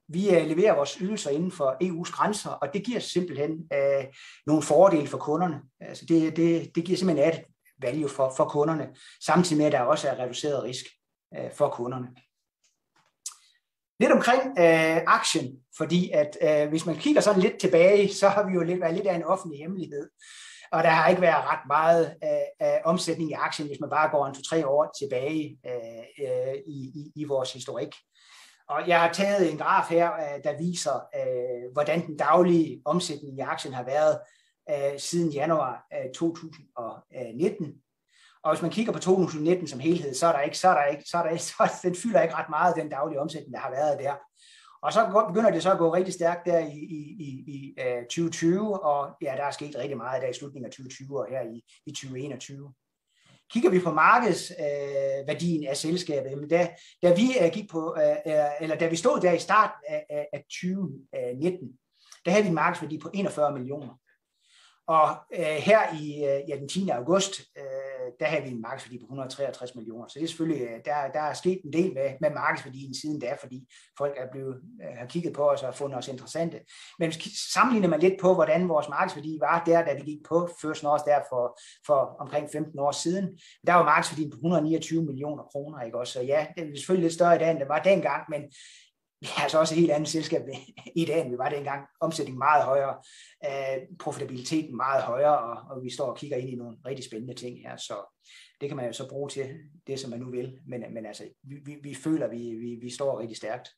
[0.07, 4.05] vi øh, leverer vores ydelser inden for EU's grænser, og det giver simpelthen øh,
[4.47, 5.61] nogle fordele for kunderne.
[5.79, 7.43] Altså det, det, det giver simpelthen et
[7.81, 8.89] value for, for kunderne,
[9.25, 10.85] samtidig med, at der også er reduceret risk
[11.37, 12.07] øh, for kunderne.
[13.99, 18.47] Lidt omkring øh, aktien, fordi at øh, hvis man kigger sådan lidt tilbage, så har
[18.47, 20.09] vi jo lidt, været lidt af en offentlig hemmelighed.
[20.71, 24.09] Og der har ikke været ret meget øh, af omsætning i aktien, hvis man bare
[24.09, 27.95] går en to-tre år tilbage øh, øh, i, i, i vores historik.
[28.69, 33.37] Og jeg har taget en graf her, øh, der viser, øh, hvordan den daglige omsætning
[33.37, 34.19] i aktien har været
[34.69, 37.73] øh, siden januar øh, 2019.
[38.43, 40.85] Og hvis man kigger på 2019 som helhed, så er der ikke, så er der
[40.85, 43.59] ikke, så er der ikke, så den fylder ikke ret meget den daglige omsætning, der
[43.59, 44.13] har været der.
[44.81, 47.97] Og så begynder det så at gå rigtig stærkt der i, i, i, i øh,
[47.97, 51.27] uh, 2020, og ja, der er sket rigtig meget der i slutningen af 2020 og
[51.29, 52.73] her i, i 2021.
[53.51, 56.69] Kigger vi på markedsværdien øh, uh, af selskabet, jamen da,
[57.03, 60.27] da vi uh, gik på, uh, eller da vi stod der i starten af, af,
[60.33, 61.79] af 2019,
[62.25, 63.99] der havde vi en markedsværdi på 41 millioner.
[64.97, 66.89] Og øh, her i øh, ja, den 10.
[66.89, 70.07] august, øh, der havde vi en markedsværdi på 163 millioner.
[70.07, 73.19] Så det er selvfølgelig, øh, der, der er sket en del med, med markedsværdien siden
[73.19, 76.59] da, fordi folk er blevet, øh, har kigget på os og fundet os interessante.
[76.99, 77.11] Men
[77.53, 81.05] sammenligner man lidt på, hvordan vores markedsværdi var der, da vi gik på First North
[81.05, 85.81] der for, for omkring 15 år siden, der var markedsværdien på 129 millioner kroner.
[85.81, 85.97] Ikke?
[85.97, 88.41] Også, så ja, det er selvfølgelig lidt større i dag, end det var dengang, men
[89.21, 90.41] vi er altså også et helt andet selskab
[90.95, 91.87] i dag, end vi var dengang.
[91.99, 92.95] Omsætning meget højere,
[93.45, 97.33] øh, profitabiliteten meget højere, og, og vi står og kigger ind i nogle rigtig spændende
[97.33, 98.17] ting her, så
[98.61, 99.49] det kan man jo så bruge til
[99.87, 100.59] det, som man nu vil.
[100.67, 103.69] Men, men altså, vi, vi, vi føler, at vi, vi, vi står rigtig stærkt.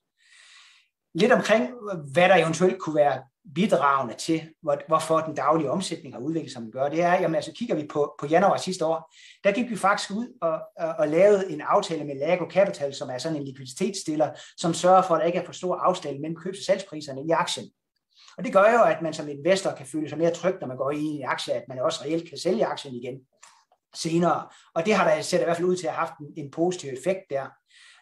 [1.13, 1.69] Lidt omkring,
[2.13, 3.23] hvad der eventuelt kunne være
[3.55, 7.13] bidragende til, hvor, hvorfor den daglige omsætning har udviklet sig, som den gør, det er,
[7.13, 10.59] jamen altså kigger vi på, på januar sidste år, der gik vi faktisk ud og,
[10.79, 15.01] og, og lavede en aftale med Lago Capital, som er sådan en likviditetsstiller, som sørger
[15.01, 17.69] for, at der ikke er for stor afstand mellem købs- og salgspriserne i aktien.
[18.37, 20.77] Og det gør jo, at man som investor kan føle sig mere tryg, når man
[20.77, 23.19] går ind i en aktie, at man også reelt kan sælge aktien igen
[23.95, 24.47] senere.
[24.75, 26.51] Og det har der set i hvert fald ud til at have haft en, en
[26.51, 27.45] positiv effekt der.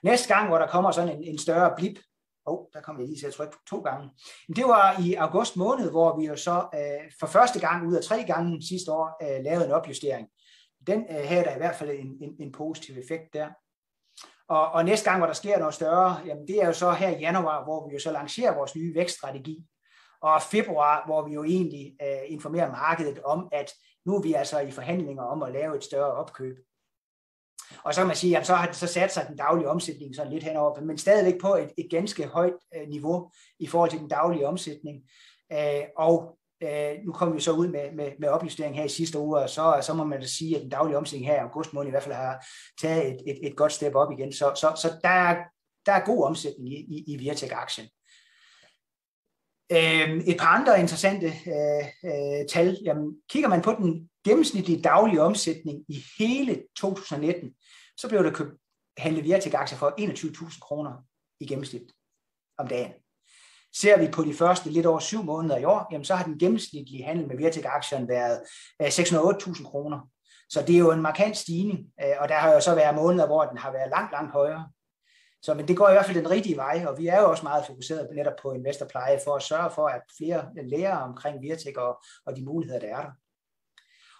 [0.03, 1.99] Næste gang, hvor der kommer sådan en, en større blip,
[2.45, 4.09] oh, der kom jeg lige til at trykke to gange.
[4.55, 8.03] Det var i august måned, hvor vi jo så øh, for første gang ud af
[8.03, 10.27] tre gange sidste år øh, lavede en opjustering.
[10.87, 13.49] Den øh, havde der i hvert fald en, en, en positiv effekt der.
[14.47, 17.09] Og, og næste gang, hvor der sker noget større, jamen det er jo så her
[17.09, 19.65] i januar, hvor vi jo så lancerer vores nye vækststrategi.
[20.21, 23.71] Og februar, hvor vi jo egentlig øh, informerer markedet om, at
[24.05, 26.57] nu er vi altså i forhandlinger om at lave et større opkøb.
[27.83, 30.15] Og så kan man sige, at så har det så sat sig den daglige omsætning
[30.15, 33.99] sådan lidt henover, men stadigvæk på et, et ganske højt øh, niveau i forhold til
[33.99, 35.03] den daglige omsætning.
[35.51, 39.19] Øh, og Øh, nu kommer vi så ud med, med, med opjustering her i sidste
[39.19, 41.73] uge, og så, så må man da sige, at den daglige omsætning her i august
[41.73, 42.45] måned i hvert fald har
[42.81, 44.33] taget et, et, et godt step op igen.
[44.33, 45.43] Så, så, så der, er,
[45.85, 47.87] der er god omsætning i, i, i Viatek-aktien.
[49.71, 52.77] Øh, et par andre interessante øh, øh, tal.
[52.83, 57.51] Jamen, kigger man på den gennemsnitlige daglige omsætning i hele 2019,
[57.97, 58.51] så blev der købt
[58.97, 60.91] handlet Viatek-aktier for 21.000 kroner
[61.39, 61.91] i gennemsnit
[62.57, 62.91] om dagen.
[63.75, 66.39] Ser vi på de første lidt over syv måneder i år, jamen så har den
[66.39, 68.41] gennemsnitlige handel med Virtek-aktien været
[68.81, 70.09] øh, 608.000 kroner.
[70.49, 73.25] Så det er jo en markant stigning, øh, og der har jo så været måneder,
[73.25, 74.69] hvor den har været langt, langt højere.
[75.41, 77.43] Så men det går i hvert fald den rigtige vej, og vi er jo også
[77.43, 82.03] meget fokuseret netop på investorpleje for at sørge for, at flere lærer omkring Virtek og,
[82.25, 83.11] og de muligheder, der er der.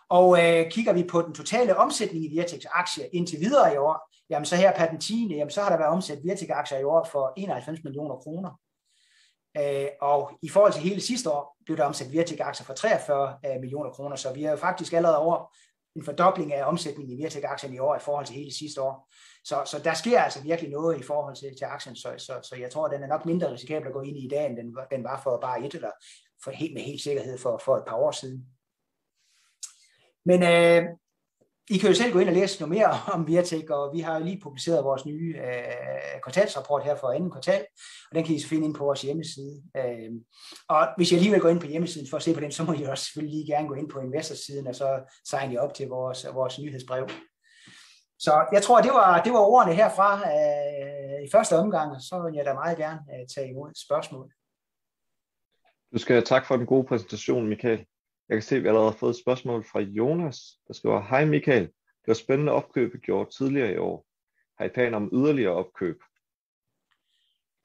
[0.09, 4.09] Og øh, kigger vi på den totale omsætning i Virtex aktier indtil videre i år,
[4.29, 5.35] jamen så her per den 10.
[5.35, 8.59] Jamen så har der været omsat Virtex aktier i år for 91 millioner kroner.
[9.57, 13.37] Øh, og i forhold til hele sidste år blev der omsat Virtex aktier for 43
[13.45, 15.55] øh, millioner kroner, så vi er jo faktisk allerede over
[15.95, 19.09] en fordobling af omsætningen i Virtek-aktien i år i forhold til hele sidste år.
[19.43, 22.55] Så, så der sker altså virkelig noget i forhold til, til aktien, så, så, så
[22.55, 24.57] jeg tror, at den er nok mindre risikabel at gå ind i i dag, end
[24.57, 25.91] den, den var for bare et eller
[26.43, 28.45] for helt, med helt sikkerhed for, for et par år siden.
[30.25, 30.83] Men øh,
[31.69, 34.17] i kan jo selv gå ind og læse noget mere om Virtek, og vi har
[34.17, 37.65] jo lige publiceret vores nye øh, kvartalsrapport her for anden kvartal,
[38.09, 39.63] og den kan I så finde ind på vores hjemmeside.
[39.77, 40.11] Øh,
[40.69, 42.73] og hvis I alligevel går ind på hjemmesiden for at se på den, så må
[42.73, 46.25] I også selvfølgelig lige gerne gå ind på investorsiden, og så signe op til vores,
[46.33, 47.09] vores nyhedsbrev.
[48.19, 52.21] Så jeg tror, det var, det var ordene herfra øh, i første omgang, og så
[52.25, 54.31] vil jeg da meget gerne øh, tage imod spørgsmål.
[55.93, 57.85] Du skal have tak for den gode præsentation, Michael.
[58.31, 61.25] Jeg kan se, at vi allerede har fået et spørgsmål fra Jonas, der skriver, Hej
[61.25, 64.05] Michael, det var spændende opkøb, gjort tidligere i år.
[64.57, 65.97] Har I planer om yderligere opkøb?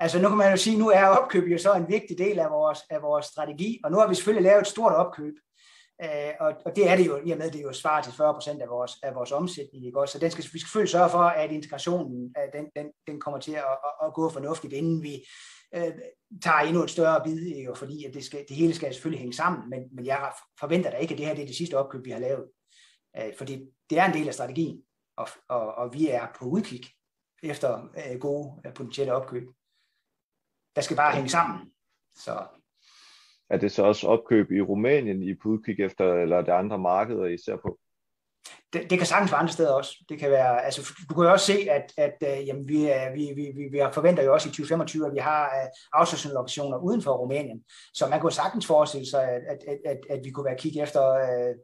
[0.01, 2.51] Altså nu kan man jo sige, nu er opkøb jo så en vigtig del af
[2.51, 5.35] vores, af vores strategi, og nu har vi selvfølgelig lavet et stort opkøb.
[6.03, 8.13] Øh, og, og det er det jo, i og med, det er jo svarer til
[8.13, 9.87] 40 procent af vores, af vores omsætning.
[9.87, 10.07] Ikke?
[10.07, 13.41] Så den skal, vi skal selvfølgelig sørge for, at integrationen at den, den, den kommer
[13.41, 15.27] til at, at, at gå fornuftigt, inden vi
[15.77, 15.93] øh,
[16.43, 17.75] tager endnu et større bid, ikke?
[17.77, 20.97] fordi at det, skal, det hele skal selvfølgelig hænge sammen, men, men jeg forventer da
[20.97, 22.49] ikke, at det her det er det sidste opkøb, vi har lavet.
[23.17, 24.83] Øh, fordi det er en del af strategien,
[25.17, 26.81] og, og, og vi er på udkig
[27.43, 29.49] efter øh, gode øh, potentielle opkøb.
[30.77, 31.73] Der skal bare hænge sammen.
[32.17, 32.47] Så
[33.51, 36.79] er det så også opkøb i Rumænien, I på udkig efter, eller er det andre
[36.79, 37.79] markeder, I ser på?
[38.73, 40.05] Det, det kan sagtens være andre steder også.
[40.09, 43.33] Det kan være, altså, du kan jo også se, at, at øh, jamen, vi, vi,
[43.35, 47.03] vi, vi, vi forventer jo også i 2025, at vi har øh, uh, outsourcing-lokationer uden
[47.03, 47.65] for Rumænien.
[47.95, 51.11] Så man kunne sagtens forestille sig, at, at, at, at vi kunne være kigge efter,
[51.11, 51.55] øh,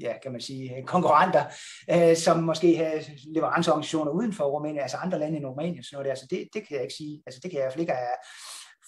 [0.00, 1.44] ja, kan man sige, konkurrenter,
[1.94, 3.02] uh, som måske har
[3.34, 5.84] leveranceorganisationer uden for Rumænien, altså andre lande end Rumænien.
[5.84, 6.10] Så noget der.
[6.10, 7.22] Altså, det, det kan jeg ikke sige.
[7.26, 8.16] Altså, det kan jeg i hvert fald ikke have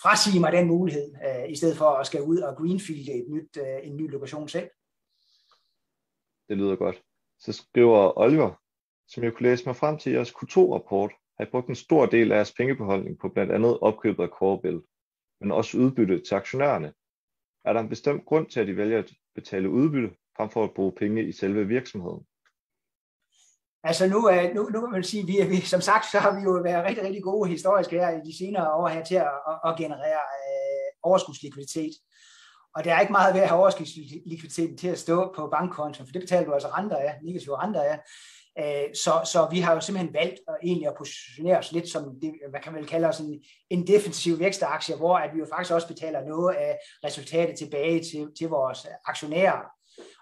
[0.03, 3.57] frasige mig den mulighed, øh, i stedet for at skal ud og greenfield et nyt,
[3.57, 4.69] øh, en ny lokation selv.
[6.49, 7.03] Det lyder godt.
[7.45, 8.51] Så skriver Oliver,
[9.09, 12.33] som jeg kunne læse mig frem til jeres Q2-rapport, har I brugt en stor del
[12.33, 14.81] af jeres pengebeholdning på blandt andet opkøbet af Corebill,
[15.41, 16.93] men også udbytte til aktionærerne.
[17.65, 20.75] Er der en bestemt grund til, at I vælger at betale udbytte, frem for at
[20.75, 22.27] bruge penge i selve virksomheden?
[23.83, 26.43] Altså nu, øh, nu, nu kan man sige, vi, vi, som sagt, så har vi
[26.43, 29.59] jo været rigtig, rigtig gode historisk her i de senere år her til at, at,
[29.69, 31.95] at generere øh, overskudslikviditet.
[32.75, 36.13] Og der er ikke meget ved at have overskudslikviditeten til at stå på bankkontoen, for
[36.13, 37.99] det betaler du altså renter af, negative renter af.
[38.59, 42.03] Øh, så, så vi har jo simpelthen valgt at, egentlig at positionere os lidt som,
[42.23, 45.47] det, hvad kan man vel kalde os, en, en defensiv vækstaktie, hvor at vi jo
[45.53, 49.61] faktisk også betaler noget af resultatet tilbage til, til vores aktionærer.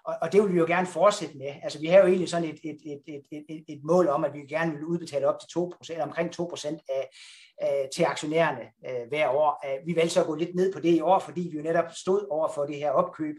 [0.05, 1.53] Og, og det vil vi jo gerne fortsætte med.
[1.63, 4.33] Altså vi har jo egentlig sådan et, et, et, et, et, et mål om, at
[4.33, 7.09] vi gerne vil udbetale op til 2%, omkring 2% af,
[7.57, 9.65] af, til aktionærerne uh, hver år.
[9.65, 11.63] Uh, vi valgte så at gå lidt ned på det i år, fordi vi jo
[11.63, 13.35] netop stod over for det her opkøb.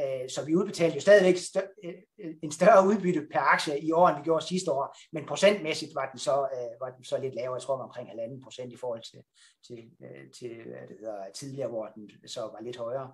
[0.00, 4.08] Uh, så vi udbetalte jo stadigvæk stør, uh, en større udbytte per aktie i år,
[4.08, 7.34] end vi gjorde sidste år, men procentmæssigt var den så, uh, var den så lidt
[7.34, 9.20] lavere, jeg tror omkring 1,5 procent i forhold til,
[9.66, 13.10] til, uh, til hvad det hedder, tidligere, hvor den så var lidt højere.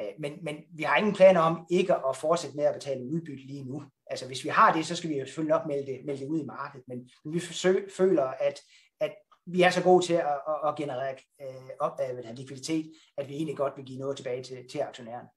[0.00, 3.46] Øh, men, men vi har ingen planer om ikke at fortsætte med at betale udbytte
[3.46, 3.82] lige nu.
[4.06, 6.28] Altså hvis vi har det, så skal vi jo selvfølgelig nok melde det, melde det
[6.28, 8.60] ud i markedet, men, men vi forsøg, føler, at,
[9.00, 9.14] at
[9.46, 12.92] vi er så gode til at, at, at generere øh, op øh, af den likviditet,
[13.16, 15.28] at vi egentlig godt vil give noget tilbage til, til aktionærerne.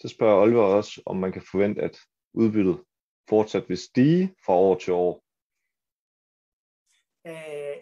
[0.00, 1.98] Så spørger Oliver også, om man kan forvente, at
[2.34, 2.80] udbyttet
[3.28, 5.22] fortsat vil stige fra år til år.
[7.26, 7.34] Øh,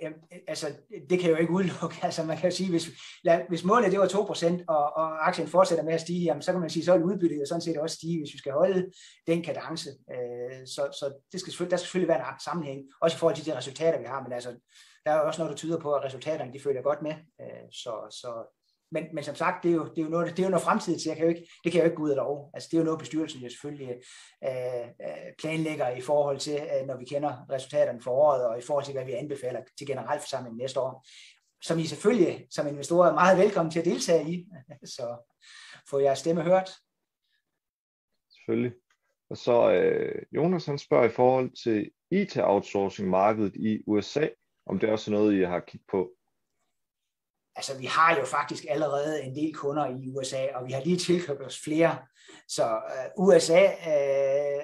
[0.02, 0.12] øh,
[0.48, 0.66] altså,
[1.10, 1.96] det kan jo ikke udelukke.
[2.06, 2.90] Altså, man kan jo sige, hvis,
[3.24, 6.52] lad, hvis målet det var 2%, og, og aktien fortsætter med at stige, jamen, så
[6.52, 8.90] kan man sige, så vil udbyttet jo sådan set også stige, hvis vi skal holde
[9.26, 9.90] den kadence.
[10.10, 13.46] Øh, så så det skal, der skal selvfølgelig være en sammenhæng, også i forhold til
[13.46, 14.50] de resultater, vi har, men altså,
[15.04, 17.14] der er jo også noget, der tyder på, at resultaterne de følger godt med.
[17.40, 18.55] Øh, så, så
[18.92, 20.64] men, men som sagt, det er jo, det er jo noget, det er jo noget
[20.64, 22.50] fremtid, så jeg kan jo ikke, det kan jeg jo ikke gå ud og love.
[22.54, 23.94] Altså, det er jo noget, bestyrelsen jo selvfølgelig
[24.44, 28.62] øh, øh, planlægger i forhold til, øh, når vi kender resultaterne for året, og i
[28.62, 31.06] forhold til, hvad vi anbefaler til generalforsamlingen næste år.
[31.62, 34.46] Som I selvfølgelig, som investorer, er meget velkommen til at deltage i.
[34.96, 35.32] Så
[35.90, 36.70] få jeres stemme hørt.
[38.30, 38.72] Selvfølgelig.
[39.30, 44.28] Og så øh, Jonas han spørger i forhold til IT-outsourcing-markedet i USA,
[44.66, 46.10] om det er også noget, I har kigget på
[47.56, 50.98] altså vi har jo faktisk allerede en del kunder i USA, og vi har lige
[50.98, 51.98] tilkøbt os flere.
[52.48, 54.62] Så øh, USA øh,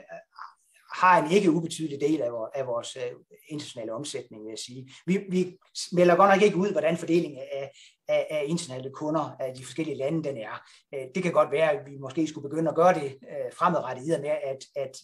[0.94, 3.12] har en ikke ubetydelig del af, vores, af vores øh,
[3.48, 4.92] internationale omsætning, vil jeg sige.
[5.06, 5.58] Vi, vi
[5.92, 7.70] melder godt nok ikke ud, hvordan fordelingen af,
[8.08, 10.62] af, af internationale kunder af de forskellige lande den er.
[10.94, 14.06] Øh, det kan godt være, at vi måske skulle begynde at gøre det øh, fremadrettet,
[14.06, 14.96] i med, at, at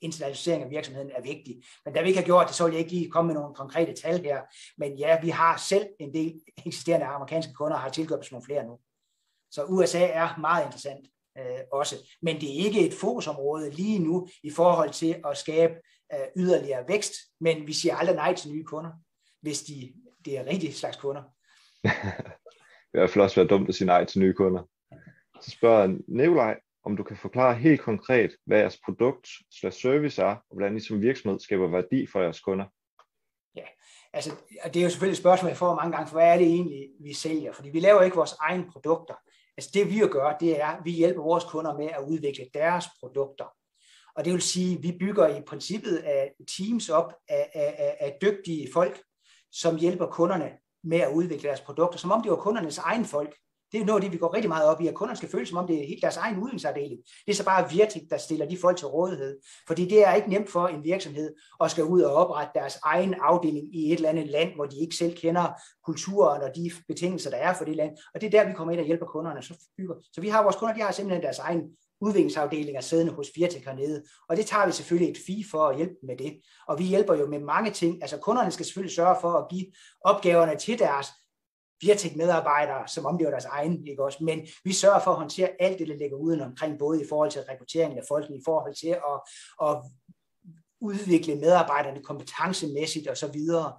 [0.00, 1.62] internationalisering af virksomheden er vigtig.
[1.84, 3.54] Men da vi ikke har gjort det, så vil jeg ikke lige komme med nogle
[3.54, 4.40] konkrete tal her.
[4.78, 8.64] Men ja, vi har selv en del eksisterende amerikanske kunder, og har tilkøbt nogle flere
[8.64, 8.78] nu.
[9.50, 11.06] Så USA er meget interessant
[11.38, 11.96] øh, også.
[12.22, 15.74] Men det er ikke et fokusområde lige nu i forhold til at skabe
[16.12, 17.12] øh, yderligere vækst.
[17.40, 18.90] Men vi siger aldrig nej til nye kunder,
[19.42, 19.92] hvis de,
[20.24, 21.22] det er rigtig slags kunder.
[22.92, 24.62] det er i hvert fald også være dumt at sige nej til nye kunder.
[25.40, 29.28] Så spørger Nikolaj, om du kan forklare helt konkret, hvad jeres produkt
[29.60, 32.64] slash service er, og hvordan I som virksomhed skaber værdi for jeres kunder.
[33.56, 33.64] Ja,
[34.12, 34.30] altså
[34.64, 36.88] det er jo selvfølgelig et spørgsmål, jeg får mange gange, for hvad er det egentlig,
[37.00, 37.52] vi sælger?
[37.52, 39.14] Fordi vi laver ikke vores egne produkter.
[39.56, 42.84] Altså det vi gør, det er, at vi hjælper vores kunder med at udvikle deres
[43.00, 43.44] produkter.
[44.16, 48.18] Og det vil sige, at vi bygger i princippet af teams op af, af, af
[48.22, 49.02] dygtige folk,
[49.52, 50.52] som hjælper kunderne
[50.84, 53.36] med at udvikle deres produkter, som om det var kundernes egen folk.
[53.76, 55.46] Det er noget af det, vi går rigtig meget op i, at kunderne skal føle,
[55.46, 57.00] som om det er helt deres egen udviklingsafdeling.
[57.26, 59.38] Det er så bare virkelig, der stiller de folk til rådighed.
[59.66, 63.14] Fordi det er ikke nemt for en virksomhed at skal ud og oprette deres egen
[63.14, 67.30] afdeling i et eller andet land, hvor de ikke selv kender kulturen og de betingelser,
[67.30, 67.96] der er for det land.
[68.14, 69.42] Og det er der, vi kommer ind og hjælper kunderne.
[69.42, 69.94] Så, bygger.
[70.12, 71.62] så vi har vores kunder, de har simpelthen deres egen
[72.00, 74.02] udviklingsafdelinger siddende hos Virtek hernede.
[74.28, 76.40] Og det tager vi selvfølgelig et fee for at hjælpe med det.
[76.68, 78.02] Og vi hjælper jo med mange ting.
[78.02, 79.66] Altså kunderne skal selvfølgelig sørge for at give
[80.04, 81.06] opgaverne til deres
[81.80, 84.24] Virtek-medarbejdere, som om det var deres egen, ikke også?
[84.24, 87.30] Men vi sørger for at håndtere alt det, der ligger uden omkring, både i forhold
[87.30, 89.18] til rekruttering af folk, i forhold til at,
[89.62, 89.76] at
[90.80, 93.72] udvikle medarbejderne kompetencemæssigt og så videre.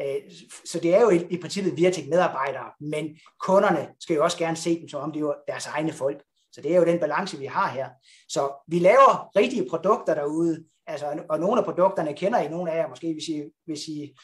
[0.00, 0.32] Øh,
[0.64, 4.80] så det er jo i princippet Virtek medarbejdere, men kunderne skal jo også gerne se
[4.80, 6.22] dem, som om det var deres egne folk.
[6.52, 7.88] Så det er jo den balance, vi har her.
[8.28, 12.76] Så vi laver rigtige produkter derude, altså, og nogle af produkterne kender I, nogle af
[12.76, 14.14] jer måske, hvis I, hvis I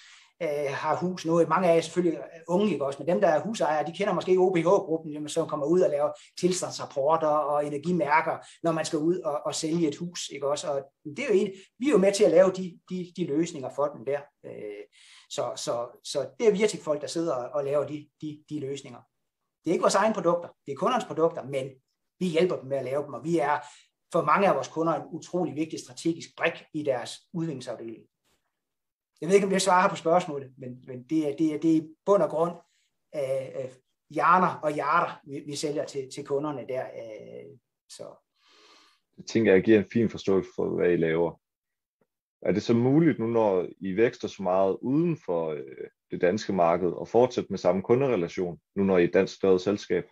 [0.43, 1.47] øh, har hus nu.
[1.49, 2.99] Mange af jer er selvfølgelig unge, ikke også?
[2.99, 7.29] men dem, der er husejere, de kender måske OBH-gruppen, som kommer ud og laver tilstandsrapporter
[7.29, 10.29] og energimærker, når man skal ud og, og sælge et hus.
[10.29, 10.71] Ikke også?
[10.71, 13.27] Og det er jo en, vi er jo med til at lave de, de, de
[13.27, 14.21] løsninger for dem der.
[14.47, 14.85] Øh,
[15.31, 19.01] så, så, så det er virkelig folk, der sidder og laver de, de, de løsninger.
[19.65, 21.71] Det er ikke vores egne produkter, det er kundernes produkter, men
[22.21, 23.59] vi hjælper dem med at lave dem, og vi er
[24.13, 28.05] for mange af vores kunder en utrolig vigtig strategisk brik i deres udviklingsafdeling.
[29.21, 31.71] Jeg ved ikke, om jeg svarer på spørgsmålet, men, men det, er, det, er, det
[31.71, 32.53] er i bund og grund
[33.13, 33.71] af øh,
[34.11, 36.85] hjerner og hjerter, vi, vi sælger til, til kunderne der.
[36.85, 38.05] Øh, så.
[39.19, 41.41] Jeg tænker, jeg giver en fin forståelse for, hvad I laver.
[42.43, 46.53] Er det så muligt nu, når I vækster så meget uden for øh, det danske
[46.53, 50.05] marked, at fortsætte med samme kunderelation, nu når I er et dansk større selskab?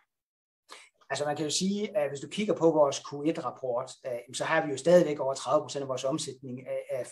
[1.11, 4.67] Altså man kan jo sige, at hvis du kigger på vores Q1-rapport, øh, så har
[4.67, 6.61] vi jo stadigvæk over 30 procent af vores omsætning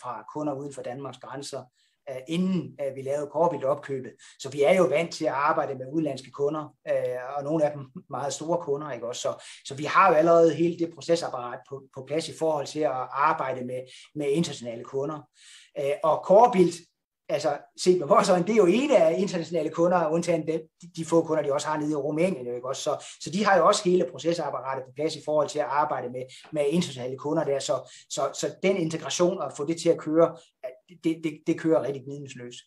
[0.00, 1.62] fra kunder uden for Danmarks grænser
[2.10, 4.12] øh, inden øh, vi lavede Corbilt opkøbet.
[4.38, 6.74] Så vi er jo vant til at arbejde med udenlandske kunder,
[7.36, 8.90] og nogle af dem meget store kunder.
[8.90, 9.20] Ikke også?
[9.20, 12.80] Så, så vi har jo allerede hele det procesapparat på, på plads i forhold til
[12.80, 13.80] at arbejde med,
[14.14, 15.28] med internationale kunder.
[16.02, 16.74] Og Corbilt
[17.28, 21.04] altså set med vores øjne, det er jo en af internationale kunder, undtagen de, de
[21.04, 22.46] få kunder, de også har nede i Rumænien.
[22.54, 22.82] Ikke også?
[22.82, 26.10] Så, så de har jo også hele procesapparatet på plads i forhold til at arbejde
[26.10, 27.58] med, med internationale kunder der.
[27.58, 30.36] Så, så, så den integration og få det til at køre,
[31.04, 32.58] det, det, det kører rigtig gnidningsløst.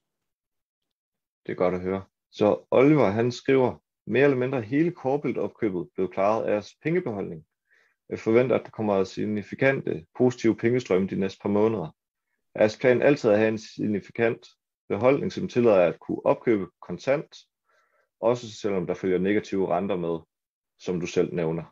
[1.45, 2.03] Det er godt at høre.
[2.31, 3.75] Så Oliver, han skriver,
[4.07, 7.45] mere eller mindre hele Corbilt-opkøbet blev klaret af jeres pengebeholdning.
[8.09, 11.95] Jeg forventer, at der kommer signifikante positive pengestrømme de næste par måneder.
[12.55, 14.47] Er jeres altid at have en signifikant
[14.89, 17.35] beholdning, som tillader at kunne opkøbe kontant,
[18.21, 20.19] også selvom der følger negative renter med,
[20.79, 21.63] som du selv nævner?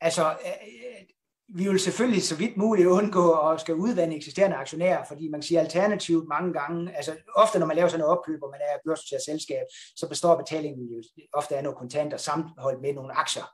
[0.00, 1.02] Altså, øh, øh,
[1.48, 5.60] vi vil selvfølgelig så vidt muligt undgå at skal udvande eksisterende aktionærer, fordi man siger
[5.60, 9.22] alternativt mange gange, altså ofte når man laver sådan et opkøb, og man er børsnoteret
[9.22, 9.64] selskab,
[9.96, 11.02] så består betalingen jo
[11.32, 13.44] ofte af noget kontanter sammenholdt med nogle aktier.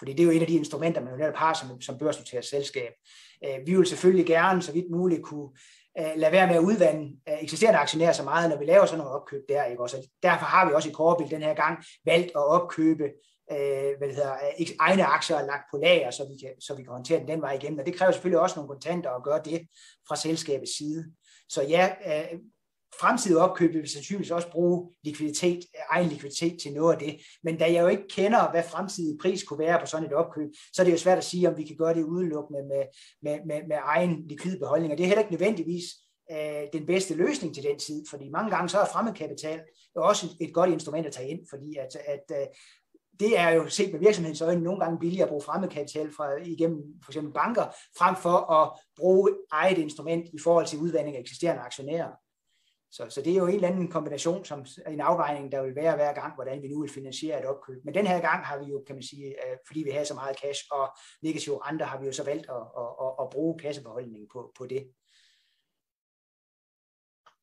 [0.00, 2.44] Fordi det er jo et af de instrumenter, man jo netop har som, som børsnoteret
[2.44, 2.92] selskab.
[3.44, 5.48] Øh, vi vil selvfølgelig gerne, så vidt muligt, kunne
[6.00, 8.98] uh, lade være med at udvande øh, eksisterende aktionærer så meget, når vi laver sådan
[8.98, 9.64] noget opkøb der.
[9.64, 9.82] Ikke?
[9.82, 13.04] Også, derfor har vi også i Korbil den her gang valgt at opkøbe
[13.52, 14.36] uh, hvad det hedder,
[14.80, 17.52] egne aktier lagt på lager, så vi, kan, så vi kan håndtere den den vej
[17.52, 17.78] igennem.
[17.78, 19.60] Og det kræver selvfølgelig også nogle kontanter at gøre det
[20.08, 21.04] fra selskabets side.
[21.48, 22.38] Så ja, uh,
[23.00, 27.20] fremtidige opkøb vil sandsynligvis også bruge likviditet, egen likviditet til noget af det.
[27.42, 30.48] Men da jeg jo ikke kender, hvad fremtidig pris kunne være på sådan et opkøb,
[30.72, 32.84] så er det jo svært at sige, om vi kan gøre det udelukkende med,
[33.22, 34.92] med, med, med egen likvid beholdning.
[34.92, 35.84] Og det er heller ikke nødvendigvis
[36.32, 39.60] øh, den bedste løsning til den tid, fordi mange gange så er fremmedkapital
[39.96, 42.46] jo også et godt instrument at tage ind, fordi at, at øh,
[43.20, 46.82] det er jo set med virksomhedens øjne nogle gange billigere at bruge fremmedkapital fra, igennem
[47.04, 47.64] for eksempel banker,
[47.98, 52.10] frem for at bruge eget instrument i forhold til udvandring af eksisterende aktionærer.
[52.92, 55.96] Så, så det er jo en eller anden kombination, som en afvejning, der vil være
[55.96, 57.84] hver gang, hvordan vi nu vil finansiere et opkøb.
[57.84, 60.14] Men den her gang har vi jo, kan man sige, øh, fordi vi har så
[60.14, 60.88] meget cash og
[61.22, 64.66] negative renter, har vi jo så valgt at, at, at, at bruge kassebeholdningen på, på
[64.66, 64.92] det.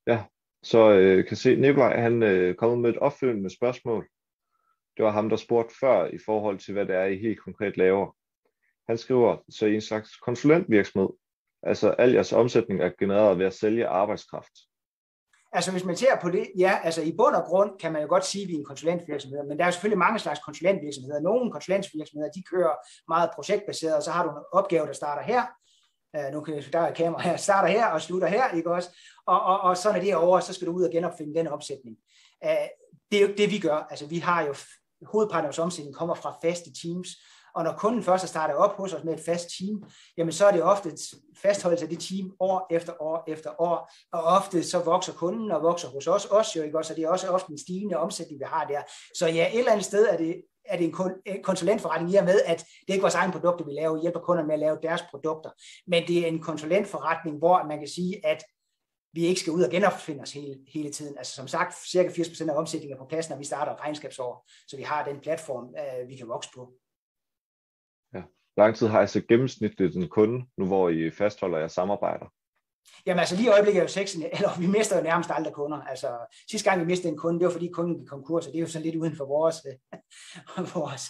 [0.07, 0.25] Ja,
[0.63, 4.07] så øh, kan se, Nikolaj han øh, kommet med et opfølgende spørgsmål.
[4.97, 7.77] Det var ham, der spurgte før i forhold til, hvad det er, I helt konkret
[7.77, 8.15] laver.
[8.87, 11.09] Han skriver, så I en slags konsulentvirksomhed,
[11.63, 14.53] altså al jeres omsætning er genereret ved at sælge arbejdskraft.
[15.57, 18.07] Altså hvis man ser på det, ja, altså i bund og grund kan man jo
[18.07, 21.19] godt sige, at vi er en konsulentvirksomhed, men der er jo selvfølgelig mange slags konsulentvirksomheder.
[21.19, 22.73] Nogle konsulentvirksomheder, de kører
[23.07, 25.43] meget projektbaseret, og så har du en opgave, der starter her,
[26.17, 28.89] uh, nu kan der er kamera her, starter her og slutter her, ikke også?
[29.27, 31.47] Og, og, og så når det er over, så skal du ud og genopfinde den
[31.47, 31.97] opsætning.
[32.45, 32.67] Uh, øh,
[33.11, 33.87] det er jo ikke det, vi gør.
[33.89, 34.55] Altså vi har jo,
[35.05, 37.09] hovedparten af vores omsætning kommer fra faste teams,
[37.57, 39.83] og når kunden først har startet op hos os med et fast team,
[40.17, 40.99] jamen så er det ofte et
[41.37, 43.91] fastholdelse af det team år efter år efter år.
[44.11, 46.93] Og ofte så vokser kunden og vokser hos os også jo, ikke også?
[46.93, 48.81] Og det er også ofte en stigende omsætning, vi har der.
[49.15, 52.41] Så ja, et eller andet sted er det, er det en konsulentforretning i og med,
[52.45, 54.77] at det er ikke vores egen produkter, vi laver, vi hjælper kunderne med at lave
[54.83, 55.49] deres produkter.
[55.87, 58.43] Men det er en konsulentforretning, hvor man kan sige, at
[59.13, 61.17] vi ikke skal ud og genopfinde os hele, hele tiden.
[61.17, 64.77] Altså som sagt, cirka 80% af omsætningen er på plads, når vi starter regnskabsår, så
[64.77, 66.73] vi har den platform, øh, vi kan vokse på
[68.57, 72.25] lang tid har jeg så gennemsnitligt en kunde, nu hvor I fastholder jer samarbejder?
[73.05, 75.77] Jamen altså lige i øjeblikket er jo seks, eller vi mister jo nærmest aldrig kunder.
[75.77, 78.59] Altså sidste gang vi mistede en kunde, det var fordi kunden gik konkurs, og det
[78.59, 79.55] er jo sådan lidt uden for vores,
[80.75, 81.09] vores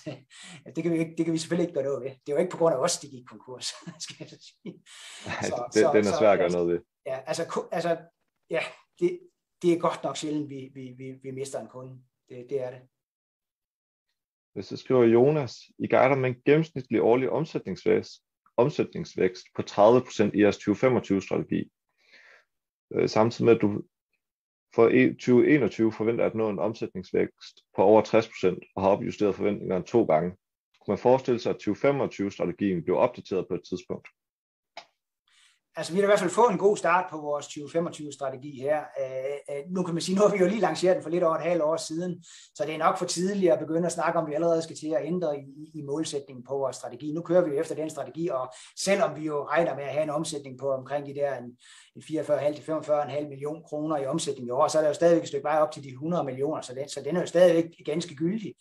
[0.75, 2.09] det, kan vi, det kan vi selvfølgelig ikke gøre noget ved.
[2.09, 3.65] Det jo ikke på grund af os, de gik konkurs,
[4.03, 4.83] skal jeg så sige.
[5.23, 6.79] Så, det, så, den er svær at gøre noget ved.
[7.05, 7.97] Ja, altså, altså
[8.49, 8.61] ja,
[8.99, 9.19] det,
[9.61, 11.93] det er godt nok sjældent, vi, vi, vi, vi mister en kunde.
[12.29, 12.79] Det, det er det.
[14.61, 18.21] Så skriver Jonas, I guider med en gennemsnitlig årlig omsætningsvækst,
[18.57, 21.71] omsætningsvækst på 30% i jeres 2025-strategi.
[22.93, 23.81] Øh, samtidig med, at du
[24.75, 29.83] for e-, 2021 forventer at nå en omsætningsvækst på over 60% og har opjusteret forventningerne
[29.83, 30.29] to gange.
[30.81, 34.07] Kunne man forestille sig, at 2025-strategien bliver opdateret på et tidspunkt?
[35.77, 38.77] Altså vi har i hvert fald fået en god start på vores 2025-strategi her.
[39.01, 41.23] Øh, øh, nu kan man sige, nu har vi jo lige lanceret den for lidt
[41.23, 42.23] over et halvt år siden,
[42.55, 44.75] så det er nok for tidligt at begynde at snakke om, at vi allerede skal
[44.75, 47.11] til at ændre i, i målsætningen på vores strategi.
[47.11, 50.03] Nu kører vi jo efter den strategi, og selvom vi jo regner med at have
[50.03, 51.57] en omsætning på omkring de der en,
[51.95, 55.43] en 44,5-45,5 millioner kroner i omsætning i år, så er der jo stadigvæk et stykke
[55.43, 58.53] vej op til de 100 millioner, så den, så den er jo stadigvæk ganske gyldig,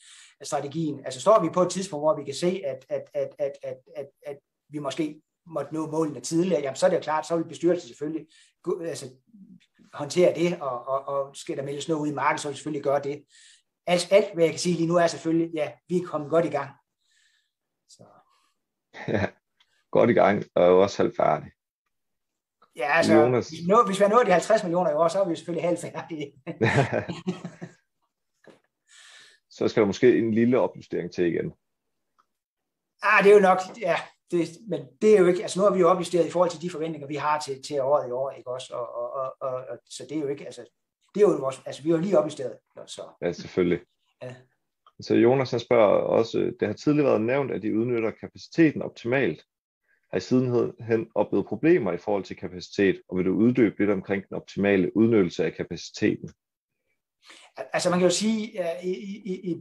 [0.42, 1.00] strategien.
[1.04, 3.76] Altså står vi på et tidspunkt, hvor vi kan se, at, at, at, at, at,
[3.96, 4.36] at, at
[4.68, 7.88] vi måske måtte nå målene tidligere, jamen så er det jo klart, så vil bestyrelsen
[7.88, 8.26] selvfølgelig
[8.80, 9.06] altså,
[9.92, 12.56] håndtere det, og, og, og skal der meldes noget ud i markedet, så vil vi
[12.56, 13.24] selvfølgelig gøre det.
[13.86, 16.44] Alt, alt, hvad jeg kan sige lige nu, er selvfølgelig, ja, vi er kommet godt
[16.44, 16.70] i gang.
[17.88, 18.04] Så.
[19.08, 19.26] Ja,
[19.90, 21.50] godt i gang, og også halvt færdig.
[22.76, 23.48] Ja, altså, Jonas.
[23.48, 25.68] hvis, nå, hvis vi har nået de 50 millioner i år, så er vi selvfølgelig
[25.68, 26.32] halvt færdige.
[29.56, 31.52] så skal der måske en lille opjustering til igen.
[33.02, 33.96] Ah, det er jo nok, ja,
[34.30, 36.62] det, men det er jo ikke, altså nu har vi jo opjusteret i forhold til
[36.62, 39.54] de forventninger, vi har til, til året i år, ikke også, og, og, og, og,
[39.54, 40.64] og så det er jo ikke, altså,
[41.14, 43.02] det er jo vores, altså vi har jo lige opjusteret, så.
[43.22, 43.80] Ja, selvfølgelig.
[44.22, 44.34] Ja.
[45.00, 49.44] Så Jonas han spørger også, det har tidligere været nævnt, at de udnytter kapaciteten optimalt.
[50.10, 54.28] Har I sidenhen oplevet problemer i forhold til kapacitet, og vil du uddybe lidt omkring
[54.28, 56.30] den optimale udnyttelse af kapaciteten?
[57.56, 59.56] Altså man kan jo sige, at i, i, i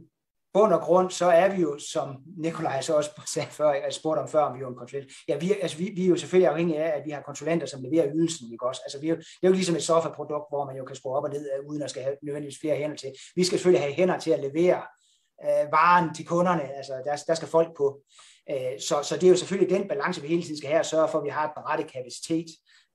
[0.56, 4.20] bund og grund, så er vi jo, som Nikolaj så også sagde før, jeg spurgte
[4.20, 5.10] om før, om vi er en konsulent.
[5.28, 7.82] Ja, vi, altså, vi, vi er jo selvfølgelig afhængige af, at vi har konsulenter, som
[7.82, 8.80] leverer ydelsen, ikke også?
[8.84, 11.16] Altså, vi er jo, det er jo ligesom et softwareprodukt, hvor man jo kan skrue
[11.16, 13.12] op og ned, øh, uden at skal have nødvendigvis flere hænder til.
[13.36, 14.82] Vi skal selvfølgelig have hænder til at levere
[15.44, 18.00] øh, varen til kunderne, altså der, der skal folk på.
[18.50, 20.86] Øh, så, så det er jo selvfølgelig den balance, vi hele tiden skal have, at
[20.86, 22.46] sørge for, at vi har et rette kapacitet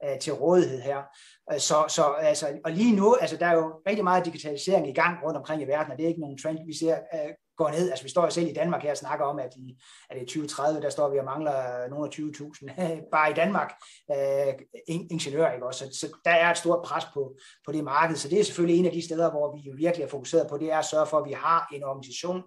[0.06, 1.02] øh, til rådighed her.
[1.54, 4.94] Øh, så, så altså, og lige nu, altså, der er jo rigtig meget digitalisering i
[4.94, 7.32] gang rundt omkring i verden, og det er ikke nogen trend, vi ser øh,
[7.64, 7.90] går ned.
[7.90, 10.26] Altså vi står jo selv i Danmark her og snakker om, at i, at i
[10.26, 13.72] 2030, der står vi og mangler nogle af 20.000 bare i Danmark
[14.12, 14.54] øh,
[14.88, 15.54] ingeniører.
[15.54, 15.66] Ikke?
[15.66, 15.86] Også.
[15.86, 17.36] Så, så der er et stort pres på,
[17.66, 18.16] på det marked.
[18.16, 20.58] Så det er selvfølgelig en af de steder, hvor vi jo virkelig er fokuseret på,
[20.58, 22.42] det er at sørge for, at vi har en organisation,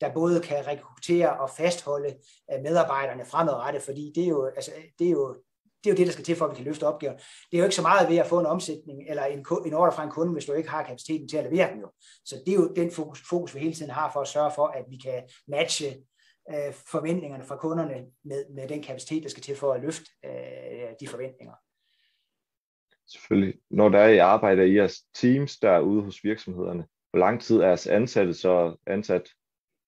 [0.00, 2.14] der både kan rekruttere og fastholde
[2.52, 5.36] øh, medarbejderne fremadrettet, fordi det er jo, altså, det er jo
[5.84, 7.16] det er jo det, der skal til for, at vi kan løfte opgaven.
[7.16, 9.92] Det er jo ikke så meget ved at få en omsætning eller en, en ordre
[9.92, 11.92] fra en kunde, hvis du ikke har kapaciteten til at levere den jo.
[12.24, 14.66] Så det er jo den fokus, fokus vi hele tiden har for at sørge for,
[14.66, 15.86] at vi kan matche
[16.50, 20.90] øh, forventningerne fra kunderne med, med den kapacitet, der skal til for at løfte øh,
[21.00, 21.54] de forventninger.
[23.08, 23.60] Selvfølgelig.
[23.70, 27.40] Når der er i arbejde i jeres teams, der er ude hos virksomhederne, hvor lang
[27.40, 29.30] tid er jeres ansatte så ansat?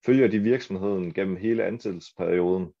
[0.05, 2.73] Følger de virksomheden gennem hele ansættelsesperioden?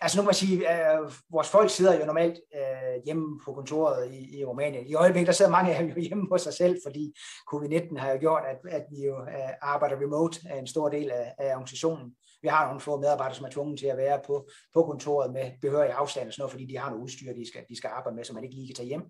[0.00, 3.52] Altså nu må jeg sige, at øh, vores folk sidder jo normalt øh, hjemme på
[3.52, 4.86] kontoret i, i Rumænien.
[4.86, 7.14] I øjeblikket der sidder mange af dem jo hjemme på sig selv, fordi
[7.54, 11.10] covid-19 har jo gjort, at, at vi jo øh, arbejder remote af en stor del
[11.10, 12.12] af, af organisationen.
[12.42, 15.50] Vi har nogle få medarbejdere, som er tvunget til at være på, på kontoret med
[15.62, 18.16] behørig afstand og sådan noget, fordi de har noget udstyr, de skal, de skal arbejde
[18.16, 19.02] med, som man ikke lige kan tage hjem.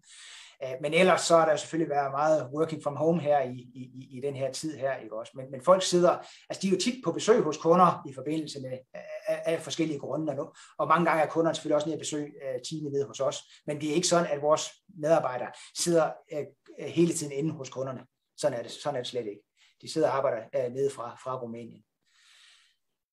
[0.63, 4.09] Øh, men ellers så er der selvfølgelig været meget working from home her i, i,
[4.11, 5.33] i den her tid her, ikke også?
[5.37, 8.61] Men, men folk sidder, altså de er jo tit på besøg hos kunder i forbindelse
[8.61, 9.16] med øh,
[9.47, 12.61] af, forskellige grunde Og, og mange gange er kunderne selvfølgelig også nede at besøge øh,
[12.69, 16.45] teamet nede hos os, men det er ikke sådan, at vores medarbejdere sidder øh,
[16.81, 18.07] øh hele tiden inde hos kunderne.
[18.37, 19.43] Sådan er det, sådan er det slet ikke.
[19.83, 21.83] De sidder og arbejder øh, nede fra, fra Rumænien.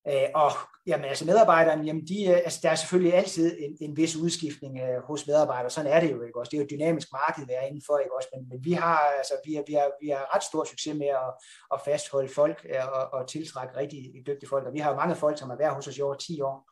[0.08, 0.50] Øh, og
[0.86, 4.80] jamen, altså medarbejderne, jamen de, øh, altså, der er selvfølgelig altid en, en vis udskiftning
[4.80, 6.50] øh, hos medarbejdere, sådan er det jo ikke også.
[6.50, 8.28] Det er jo et dynamisk marked, vi er indenfor, ikke også?
[8.34, 11.06] Men, men vi har altså vi har, vi har, vi har ret stor succes med
[11.06, 11.30] at,
[11.74, 14.66] at fastholde folk øh, og, og tiltrække rigtig dygtige folk.
[14.66, 16.70] Og vi har jo mange folk, som har været hos os i over 10 år.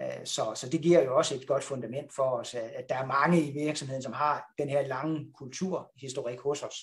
[0.00, 3.06] Øh, så, så det giver jo også et godt fundament for os, at der er
[3.06, 6.76] mange i virksomheden, som har den her lange kulturhistorik hos os.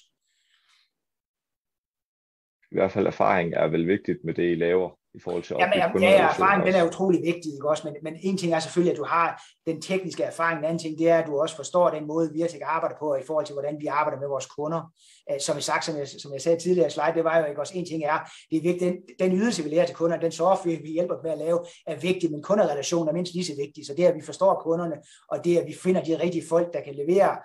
[2.71, 6.01] I hvert fald erfaring er vel vigtigt med det, I laver i forhold til Jamen,
[6.01, 7.88] ja, ja, erfaring den er utrolig vigtig, ikke også?
[7.88, 10.60] Men, men en ting er selvfølgelig, at du har den tekniske erfaring.
[10.60, 13.16] En anden ting, det er, at du også forstår den måde, vi har arbejder på,
[13.16, 14.93] i forhold til, hvordan vi arbejder med vores kunder.
[15.32, 17.45] Øh, som jeg, sagt, som jeg, som jeg sagde tidligere i slide, det var jo
[17.45, 18.20] ikke også en ting er,
[18.51, 21.32] det er vigtigt, den, den ydelse, vi lærer til kunderne, den software, vi hjælper med
[21.32, 23.86] at lave, er vigtig, men kunderelationen er mindst lige så vigtig.
[23.86, 24.95] Så det, at vi forstår kunderne,
[25.28, 27.38] og det, at vi finder de rigtige folk, der kan levere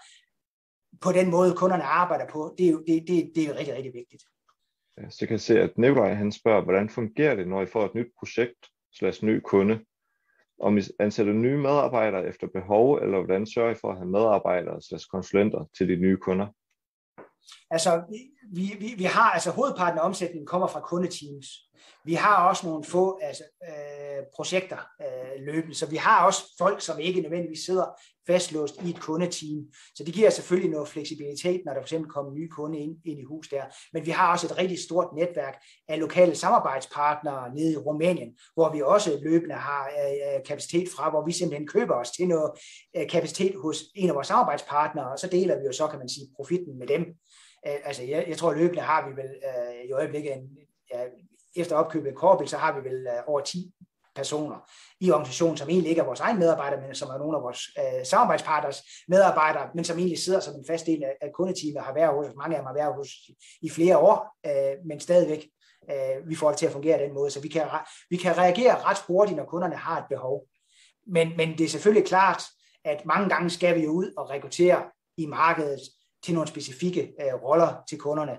[1.00, 3.74] på den måde, kunderne arbejder på, det er jo, det, det, det er jo rigtig,
[3.74, 4.22] rigtig vigtigt.
[4.98, 7.94] Så jeg kan se, at Nikolaj han spørger, hvordan fungerer det, når I får et
[7.94, 9.84] nyt projekt slash ny kunde?
[10.60, 14.82] Om I ansætter nye medarbejdere efter behov, eller hvordan sørger I for at have medarbejdere
[14.82, 16.46] slash konsulenter til de nye kunder?
[17.70, 18.02] Altså,
[18.52, 21.46] vi, vi, vi har, altså hovedparten af omsætningen kommer fra kundeteams.
[22.04, 26.80] Vi har også nogle få altså, øh, projekter øh, løbende, så vi har også folk,
[26.80, 27.86] som ikke nødvendigvis sidder
[28.26, 29.64] fastlåst i et kundeteam.
[29.94, 33.20] Så det giver selvfølgelig noget fleksibilitet, når der for eksempel kommer nye kunde ind, ind
[33.20, 33.62] i hus der.
[33.92, 38.72] Men vi har også et rigtig stort netværk af lokale samarbejdspartnere nede i Rumænien, hvor
[38.72, 42.50] vi også løbende har øh, øh kapacitet fra, hvor vi simpelthen køber os til noget
[42.96, 46.08] øh, kapacitet hos en af vores samarbejdspartnere, og så deler vi jo så, kan man
[46.08, 47.04] sige, profitten med dem.
[47.66, 50.48] Øh, altså, jeg, jeg tror løbende har vi vel øh, i øjeblikket en,
[50.92, 51.04] ja,
[51.56, 53.72] efter opkøbet af så har vi vel øh, over 10
[54.14, 57.42] personer i organisationen, som egentlig ikke er vores egne medarbejdere, men som er nogle af
[57.42, 61.82] vores øh, samarbejdspartners medarbejdere, men som egentlig sidder som en fast del af, af kundeteamet,
[61.82, 63.08] har været hos mange af dem har været hos
[63.62, 65.46] i flere år, øh, men stadigvæk
[65.90, 67.66] øh, vi får det til at fungere den måde, så vi kan,
[68.10, 70.46] vi kan reagere ret hurtigt, når kunderne har et behov.
[71.06, 72.42] Men, men det er selvfølgelig klart,
[72.84, 74.82] at mange gange skal vi jo ud og rekruttere
[75.16, 75.80] i markedet
[76.24, 78.38] til nogle specifikke øh, roller til kunderne.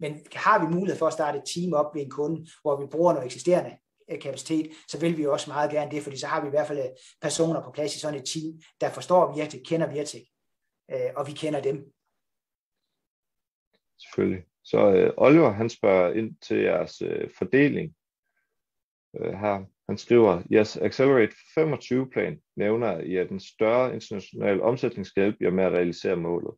[0.00, 2.86] Men har vi mulighed for at starte et team op ved en kunde, hvor vi
[2.86, 3.76] bruger noget eksisterende
[4.10, 6.66] øh, kapacitet, så vil vi også meget gerne det, fordi så har vi i hvert
[6.66, 6.90] fald øh,
[7.22, 10.22] personer på plads i sådan et team, der forstår virkelig, kender Virtek,
[10.90, 11.92] øh, og vi kender dem.
[14.02, 14.44] Selvfølgelig.
[14.64, 17.94] Så øh, Oliver, han spørger ind til jeres øh, fordeling
[19.20, 19.64] øh, her.
[19.88, 25.72] Han skriver, jeres Accelerate 25-plan nævner I, at en større international omsætning skal med at
[25.72, 26.54] realisere målet.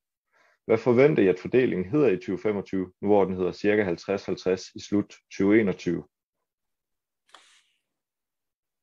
[0.67, 4.81] Hvad forventer I, at fordelingen hedder i 2025, nu hvor den hedder cirka 50-50 i
[4.81, 6.05] slut 2021?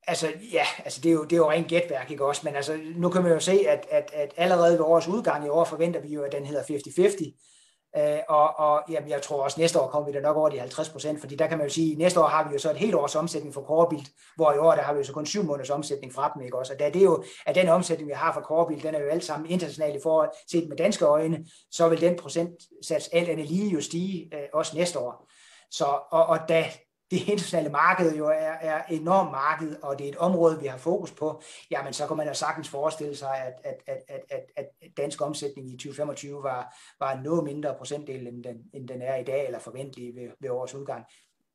[0.08, 2.42] Altså, ja, altså det er jo, det er jo rent gætværk, ikke også?
[2.46, 5.50] Men altså, nu kan man jo se, at, at, at allerede ved årets udgang i
[5.50, 7.53] år forventer vi jo, at den hedder 50-50.
[7.98, 10.60] Øh, og, og jamen, jeg tror også, næste år kommer vi da nok over de
[10.60, 12.72] 50 procent, fordi der kan man jo sige, at næste år har vi jo så
[12.72, 15.26] et helt års omsætning for Korbilt, hvor i år der har vi jo så kun
[15.26, 16.74] syv måneders omsætning fra dem, ikke også?
[16.74, 19.08] Og da det er jo, at den omsætning, vi har fra Korbilt, den er jo
[19.08, 23.46] alt sammen international i forhold set med danske øjne, så vil den procentsats alt andet
[23.46, 25.28] lige jo stige øh, også næste år.
[25.72, 26.66] Så, og, og da
[27.14, 30.78] det internationale marked jo er, er enormt marked, og det er et område, vi har
[30.78, 31.42] fokus på,
[31.72, 35.22] jamen så kan man jo sagtens forestille sig, at, at, at, at, at, at dansk
[35.22, 39.46] omsætning i 2025 var, var noget mindre procentdel, end den, end den er i dag,
[39.46, 41.06] eller forventelig ved, ved årets udgang.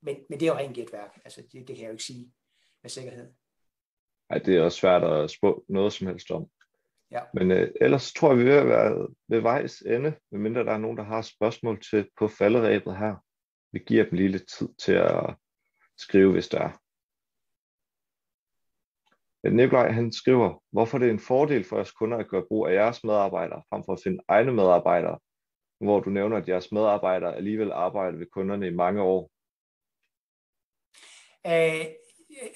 [0.03, 1.21] men, men det er jo rent gætværk.
[1.25, 2.33] Altså, det, det kan jeg jo ikke sige
[2.83, 3.29] med sikkerhed.
[4.31, 6.47] Nej, det er også svært at spå noget som helst om.
[7.11, 7.21] Ja.
[7.35, 10.97] Men øh, ellers tror jeg, vi er ved ved vejs ende, medmindre der er nogen,
[10.97, 13.15] der har spørgsmål til på falderæbet her.
[13.73, 15.35] Vi giver dem lige lidt tid til at
[15.99, 16.71] skrive, hvis der er.
[19.51, 22.75] Nikolaj han skriver, hvorfor det er en fordel for jeres kunder at gøre brug af
[22.75, 25.19] jeres medarbejdere, frem for at finde egne medarbejdere,
[25.81, 29.31] hvor du nævner, at jeres medarbejdere alligevel arbejder ved kunderne i mange år.
[31.47, 31.87] Æh,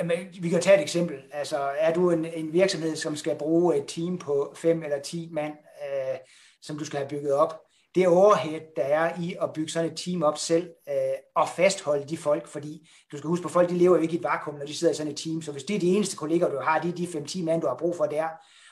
[0.01, 1.23] jamen, vi kan tage et eksempel.
[1.33, 5.29] Altså, er du en, en virksomhed, som skal bruge et team på fem eller ti
[5.33, 6.19] mand, øh,
[6.61, 7.61] som du skal have bygget op,
[7.95, 10.95] det overhead, der er i at bygge sådan et team op selv, øh,
[11.37, 14.19] og fastholde de folk, fordi du skal huske på, folk de lever jo ikke i
[14.19, 16.17] et vakuum, når de sidder i sådan et team, så hvis det er de eneste
[16.17, 18.29] kolleger, du har, de er de 5-10 mand, du har brug for der,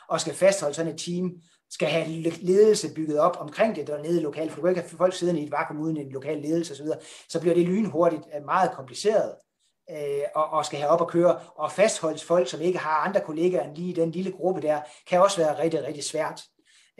[0.08, 1.32] og skal fastholde sådan et team,
[1.70, 5.14] skal have ledelse bygget op omkring det dernede lokalt, for du kan ikke have folk
[5.14, 6.86] siddende i et vakuum uden en lokal ledelse osv.,
[7.28, 9.34] så bliver det lynhurtigt øh, meget kompliceret
[9.90, 13.20] øh, og, og skal have op og køre, og fastholde folk, som ikke har andre
[13.20, 16.42] kollegaer end lige den lille gruppe der, kan også være rigtig, rigtig svært.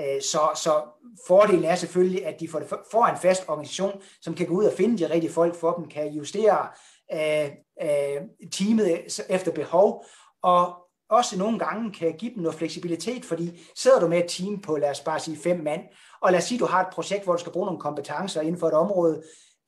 [0.00, 0.82] Øh, så, så
[1.26, 2.48] fordelen er selvfølgelig, at de
[2.92, 5.88] får en fast organisation, som kan gå ud og finde de rigtige folk for dem,
[5.88, 6.68] kan justere
[7.12, 7.50] øh,
[7.82, 10.04] øh, teamet efter behov,
[10.42, 10.76] og
[11.10, 14.76] også nogle gange kan give dem noget fleksibilitet, fordi sidder du med et team på,
[14.76, 15.82] lad os bare sige fem mand,
[16.22, 18.60] og lad os sige, du har et projekt, hvor du skal bruge nogle kompetencer inden
[18.60, 19.22] for et område,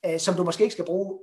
[0.05, 1.19] øh, som du måske ikke skal bruge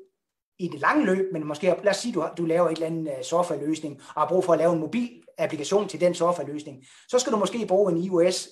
[0.59, 3.13] i det lange løb, men måske, lad os sige, du, du laver et eller andet
[3.19, 7.19] øh, softwareløsning, og har brug for at lave en mobil applikation til den softwareløsning, så
[7.19, 8.49] skal du måske bruge en iOS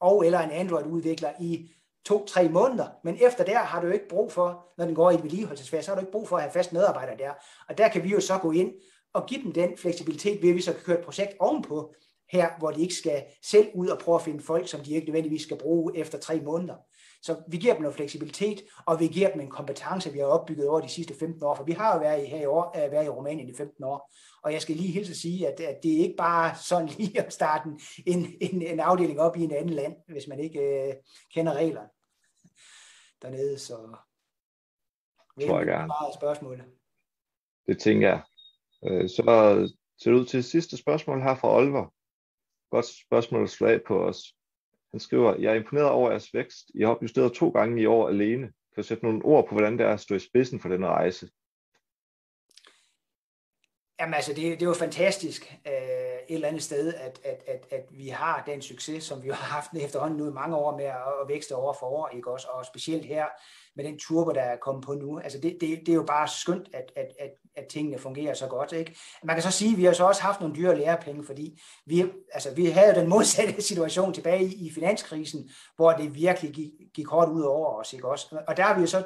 [0.00, 1.70] og eller en Android-udvikler i
[2.04, 5.22] to-tre måneder, men efter der har du ikke brug for, når den går i et
[5.22, 7.30] vedligeholdelsesfase, så har du ikke brug for at have fast medarbejdere der.
[7.68, 8.72] Og der kan vi jo så gå ind
[9.14, 11.94] og give dem den fleksibilitet, ved at vi så kan køre et projekt ovenpå
[12.30, 15.06] her, hvor de ikke skal selv ud og prøve at finde folk, som de ikke
[15.06, 16.74] nødvendigvis skal bruge efter tre måneder.
[17.22, 20.68] Så vi giver dem noget fleksibilitet, og vi giver dem en kompetence, vi har opbygget
[20.68, 22.92] over de sidste 15 år, for vi har jo været i, her i, år, øh,
[22.92, 24.12] været i Rumænien i 15 år.
[24.42, 27.20] Og jeg skal lige hilse at sige, at, at det er ikke bare sådan lige
[27.20, 27.68] at starte
[28.06, 30.94] en, en, en afdeling op i en anden land, hvis man ikke øh,
[31.34, 31.88] kender reglerne
[33.22, 33.58] dernede.
[33.58, 33.74] Så
[35.46, 35.92] tror jeg gerne.
[36.14, 36.62] Spørgsmål.
[37.66, 38.22] Det tænker jeg.
[38.84, 39.22] Øh, så
[39.98, 41.94] ser det ud til sidste spørgsmål her fra Oliver.
[42.70, 44.34] Godt spørgsmål at slå af på os.
[44.90, 46.70] Han skriver, jeg er imponeret over jeres vækst.
[46.74, 48.46] Jeg har justeret to gange i år alene.
[48.46, 50.86] Kan du sætte nogle ord på, hvordan det er at stå i spidsen for denne
[50.86, 51.30] rejse?
[54.00, 57.86] Jamen altså, det, det var fantastisk øh, et eller andet sted, at, at, at, at
[57.90, 60.94] vi har den succes, som vi har haft efterhånden nu i mange år med at,
[61.22, 62.46] at vækste over for år, ikke også?
[62.50, 63.24] Og specielt her
[63.76, 65.18] med den turbo, der er kommet på nu.
[65.18, 68.46] Altså, det, det, det er jo bare skønt, at, at, at, at tingene fungerer så
[68.46, 68.96] godt, ikke?
[69.24, 72.04] Man kan så sige, at vi har så også haft nogle dyre lærepenge, fordi vi,
[72.32, 77.06] altså, vi havde den modsatte situation tilbage i, i finanskrisen, hvor det virkelig gik, gik
[77.06, 78.42] hårdt ud over os, ikke også?
[78.48, 79.04] Og der har vi jo så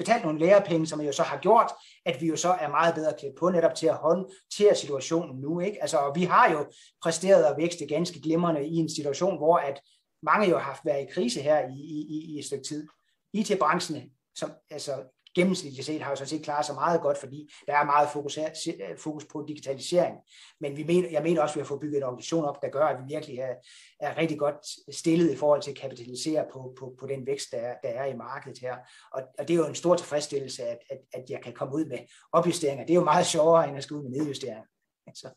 [0.00, 1.72] betalt nogle lærepenge, som jo så har gjort,
[2.06, 5.60] at vi jo så er meget bedre klædt på netop til at håndtere situationen nu.
[5.60, 5.82] Ikke?
[5.82, 6.66] Altså, vi har jo
[7.02, 9.80] præsteret og vækste ganske glimrende i en situation, hvor at
[10.22, 11.80] mange jo har haft været i krise her i,
[12.14, 12.88] i, i et stykke tid.
[13.32, 14.92] IT-branchen, som altså
[15.34, 18.34] gennemsnitligt set har jo sådan set klaret sig meget godt, fordi der er meget fokus,
[18.34, 18.50] her,
[18.90, 20.16] øh, fokus på digitalisering.
[20.60, 22.68] Men vi mener, jeg mener også, at vi har fået bygget en organisation op, der
[22.68, 23.54] gør, at vi virkelig er,
[24.00, 24.56] er rigtig godt
[24.94, 28.04] stillet i forhold til at kapitalisere på, på, på den vækst, der er, der er
[28.04, 28.76] i markedet her.
[29.12, 31.84] Og, og det er jo en stor tilfredsstillelse, at, at, at jeg kan komme ud
[31.84, 31.98] med
[32.32, 32.86] opjusteringer.
[32.86, 34.64] Det er jo meget sjovere, end at skulle ud med nedjusteringer.
[35.06, 35.28] Altså.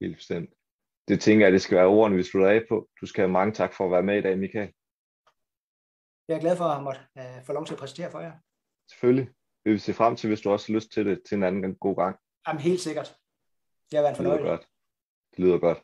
[0.00, 0.50] Helt bestemt.
[1.08, 2.88] Det tænker jeg, det skal være ordene, vi slutter af på.
[3.00, 4.72] Du skal have mange tak for at være med i dag, Michael.
[6.28, 8.32] Jeg er glad for at måtte uh, få lov til at præsentere for jer.
[8.90, 9.28] Selvfølgelig.
[9.64, 11.74] Vi vil se frem til, hvis du også har lyst til det til en anden
[11.76, 12.16] god gang.
[12.48, 13.16] Jamen helt sikkert.
[13.90, 14.42] Det har været en fornøjelse.
[14.42, 14.66] Det lyder godt.
[15.36, 15.78] Det lyder godt.